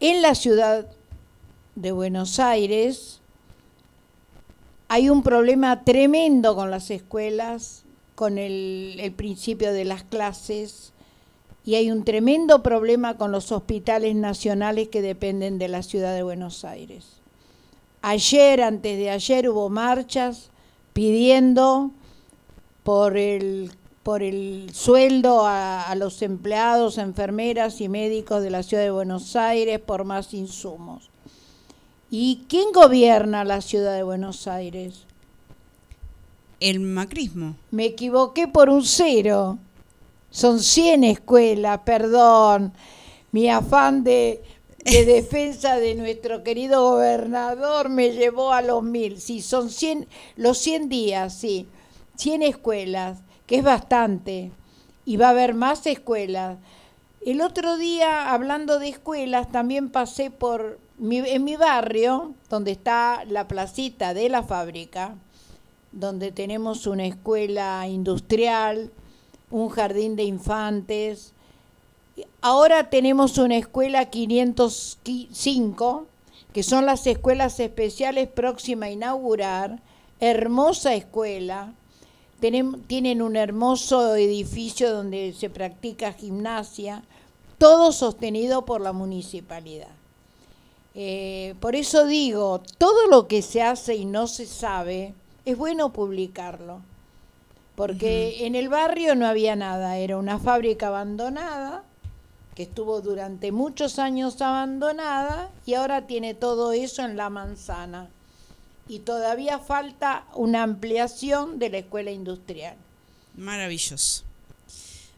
[0.00, 0.86] En la ciudad
[1.76, 3.20] de Buenos Aires,
[4.88, 7.84] hay un problema tremendo con las escuelas,
[8.16, 10.92] con el, principio de las clases,
[11.64, 16.24] y hay un tremendo problema con los hospitales nacionales que dependen de la ciudad de
[16.24, 17.20] Buenos Aires.
[18.02, 20.50] Ayer, antes de ayer, hubo marchas
[20.94, 21.92] pidiendo
[22.82, 23.70] por el,
[24.10, 29.36] por el sueldo a, a los empleados, enfermeras y médicos de la ciudad de Buenos
[29.36, 31.10] Aires, por más insumos.
[32.10, 35.04] ¿Y quién gobierna la ciudad de Buenos Aires?
[36.58, 37.54] El macrismo.
[37.70, 39.58] Me equivoqué por un cero.
[40.28, 42.72] Son 100 escuelas, perdón.
[43.30, 44.42] Mi afán de,
[44.84, 49.20] defensa de nuestro querido gobernador me llevó a los mil.
[49.20, 51.68] Sí, son 100, los 100 días, sí.
[52.16, 54.52] 100 escuelas, que es bastante.
[55.04, 56.58] Y va a haber más escuelas.
[57.20, 63.48] El otro día, hablando de escuelas, también pasé por, en mi barrio, donde está la
[63.48, 65.16] placita de la fábrica,
[65.90, 68.92] donde tenemos una escuela industrial,
[69.50, 71.34] un jardín de infantes,
[72.40, 76.06] ahora tenemos una escuela 505,
[76.52, 79.82] que son las escuelas especiales próxima a inaugurar,
[80.20, 81.74] hermosa escuela,
[82.40, 87.02] tienen un hermoso edificio donde se practica gimnasia,
[87.58, 89.88] todo sostenido por la municipalidad.
[90.94, 95.14] Eh, por eso digo, todo lo que se hace y no se sabe,
[95.44, 96.80] es bueno publicarlo.
[97.76, 101.84] Porque en el barrio no había nada, era una fábrica abandonada,
[102.54, 108.10] que estuvo durante muchos años abandonada y ahora tiene todo eso en la manzana.
[108.90, 112.76] Y todavía falta una ampliación de la escuela industrial.
[113.36, 114.24] Maravilloso.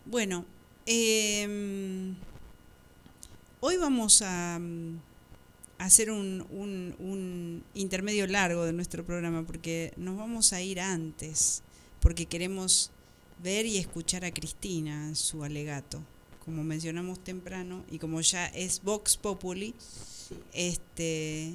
[0.05, 0.45] Bueno,
[0.85, 2.15] em,
[3.61, 4.61] hoy vamos a
[5.79, 11.63] hacer un, un, intermedio largo de nuestro programa porque nos vamos a ir antes,
[11.99, 12.91] porque queremos
[13.43, 16.03] ver y escuchar a Cristina en su alegato,
[16.45, 19.75] como mencionamos temprano, y como ya es Vox Populi,
[20.53, 21.55] este,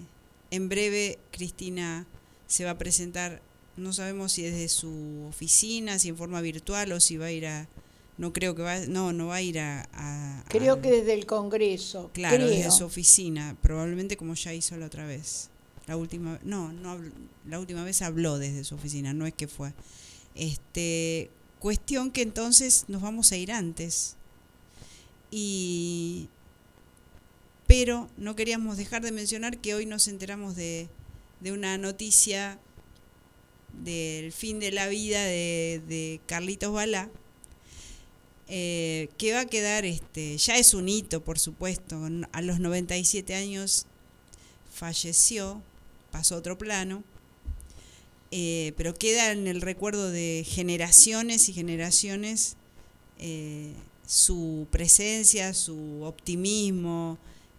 [0.51, 2.05] en breve Cristina
[2.47, 3.41] se va a presentar,
[3.75, 7.47] no sabemos si desde su oficina, si en forma virtual o si va a ir
[7.47, 7.67] a,
[8.17, 10.43] no creo que va, no, no va a ir a...
[10.47, 12.09] creo que desde el Congreso.
[12.13, 15.49] Claro, desde su oficina, probablemente como ya hizo la otra vez.
[15.85, 16.99] La última, no, no,
[17.45, 19.73] la última vez habló desde su oficina, no es que fue.
[20.35, 21.29] Este,
[21.59, 24.15] cuestión que entonces nos vamos a ir antes.
[25.31, 26.29] Y
[27.67, 30.87] pero no queríamos dejar de mencionar que hoy nos enteramos de,
[31.45, 32.59] una noticia
[33.83, 37.09] del fin de la vida de, de Carlitos Balá,
[38.49, 42.01] eh, que va a quedar, este, ya es un hito, por supuesto,
[42.31, 43.85] a los 97 años
[44.73, 45.61] falleció,
[46.11, 47.03] pasó a otro plano,
[48.31, 52.55] eh, pero queda en el recuerdo de generaciones y generaciones
[53.19, 53.73] eh,
[54.05, 57.17] su presencia, su optimismo,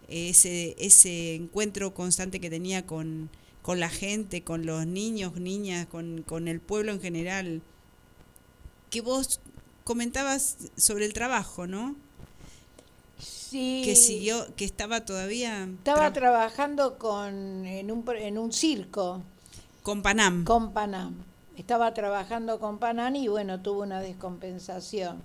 [0.09, 3.29] ese, ese encuentro constante que tenía con,
[3.61, 7.61] con la gente, con los niños, niñas, con, con el pueblo en general.
[8.89, 9.39] Que vos
[9.83, 11.95] comentabas sobre el trabajo, ¿no?
[13.17, 13.81] Sí.
[13.83, 15.63] Que siguió, que estaba todavía...
[15.63, 19.23] Estaba trabajando con, en, un, en un circo.
[19.83, 20.43] Con Panam.
[20.45, 21.15] Con Panam.
[21.57, 25.21] Estaba trabajando con Panam y bueno, tuvo una descompensación.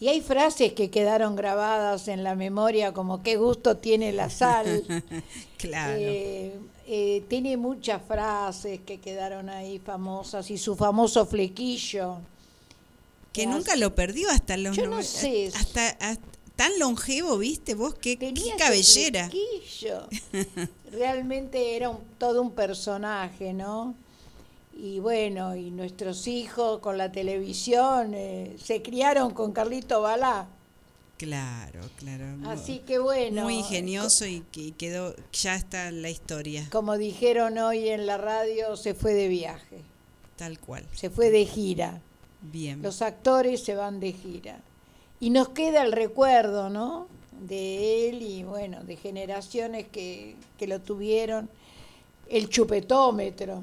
[0.00, 4.82] Y hay frases que quedaron grabadas en la memoria como qué gusto tiene la sal.
[5.58, 5.96] claro.
[5.96, 12.18] Eh, eh, tiene muchas frases que quedaron ahí famosas y su famoso flequillo.
[13.32, 15.50] Que nunca lo perdió hasta los Yo no sé.
[15.54, 17.74] Hasta, hasta, tan longevo, ¿viste?
[17.74, 19.30] Vos qué, qué cabellera.
[19.30, 20.08] Flequillo.
[20.92, 23.94] Realmente era un, todo un personaje, ¿no?
[24.74, 30.48] Y bueno, y nuestros hijos con la televisión eh, se criaron con Carlito Balá.
[31.18, 32.24] Claro, claro.
[32.46, 33.44] Así que bueno.
[33.44, 34.40] Muy ingenioso y,
[34.76, 36.66] quedó, ya está la historia.
[36.72, 39.82] Como dijeron hoy en la radio, se fue de viaje.
[40.36, 40.84] Tal cual.
[40.92, 42.00] Se fue de gira.
[42.40, 42.82] Bien.
[42.82, 44.60] Los actores se van de gira.
[45.20, 47.06] Y nos queda el recuerdo, ¿no?
[47.40, 51.48] De él y bueno, de generaciones que, que lo tuvieron.
[52.28, 53.62] El chupetómetro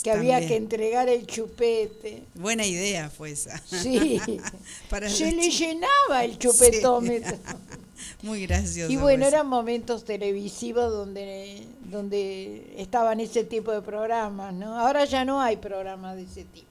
[0.00, 0.36] que También.
[0.36, 2.22] había que entregar el chupete.
[2.34, 3.60] Buena idea fue esa.
[3.66, 4.20] Sí,
[4.90, 7.36] Para se le llenaba el chupetómetro.
[8.22, 8.90] Muy gracioso.
[8.92, 14.78] Y bueno, eran momentos televisivos donde, donde estaban ese tipo de programas, ¿no?
[14.78, 16.68] Ahora ya no hay programas de ese tipo.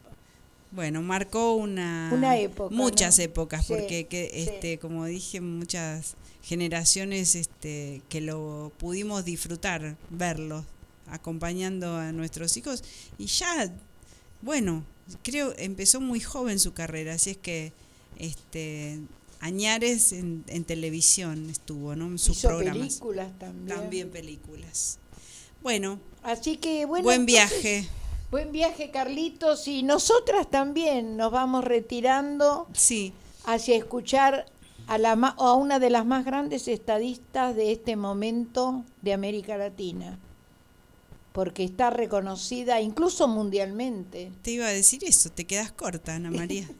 [0.71, 3.23] Bueno, marcó una, Una época, muchas ¿no?
[3.25, 4.39] épocas, Sí, porque que, sí.
[4.49, 10.63] este, como dije, muchas generaciones este, que lo pudimos disfrutar, verlos,
[11.11, 12.83] acompañando a nuestros hijos.
[13.17, 13.71] Y ya,
[14.41, 14.83] bueno,
[15.23, 17.73] creo empezó muy joven su carrera, así es que
[18.17, 18.99] este
[19.43, 22.05] Añares en, en televisión estuvo, ¿no?
[22.05, 22.77] En sus Hizo programas.
[22.99, 23.67] películas también.
[23.79, 24.99] También películas.
[25.63, 27.03] Bueno, Así que bueno.
[27.05, 27.89] buen entonces, viaje.
[28.29, 29.67] Buen viaje, Carlitos.
[29.67, 33.13] Y nosotras también nos vamos retirando Sí,
[33.45, 34.45] hacia escuchar
[34.85, 40.19] a, la, a una de las más grandes estadistas de este momento de América Latina.
[41.31, 44.31] Porque está reconocida incluso mundialmente.
[44.41, 46.69] Te iba a decir eso, te quedas corta, Ana María.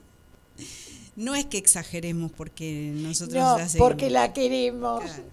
[1.14, 5.04] No es que exageremos porque nosotros No, la porque la queremos.
[5.04, 5.24] Claro.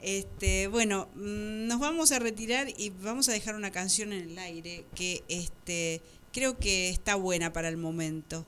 [0.00, 4.38] Este, bueno, mm, nos vamos a retirar y vamos a dejar una canción en el
[4.38, 6.02] aire que este,
[6.32, 8.44] creo que está buena para el momento.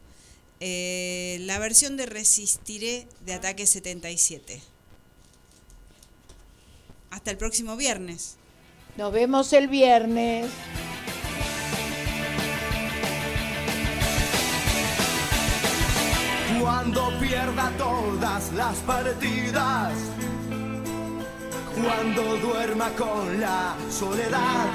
[0.60, 4.60] Eh, la versión de Resistiré de Ataque 77.
[7.10, 8.37] Hasta el próximo viernes.
[8.98, 10.50] Nos vemos el viernes.
[16.60, 19.92] Cuando pierda todas las partidas,
[21.80, 24.66] cuando duerma con la soledad,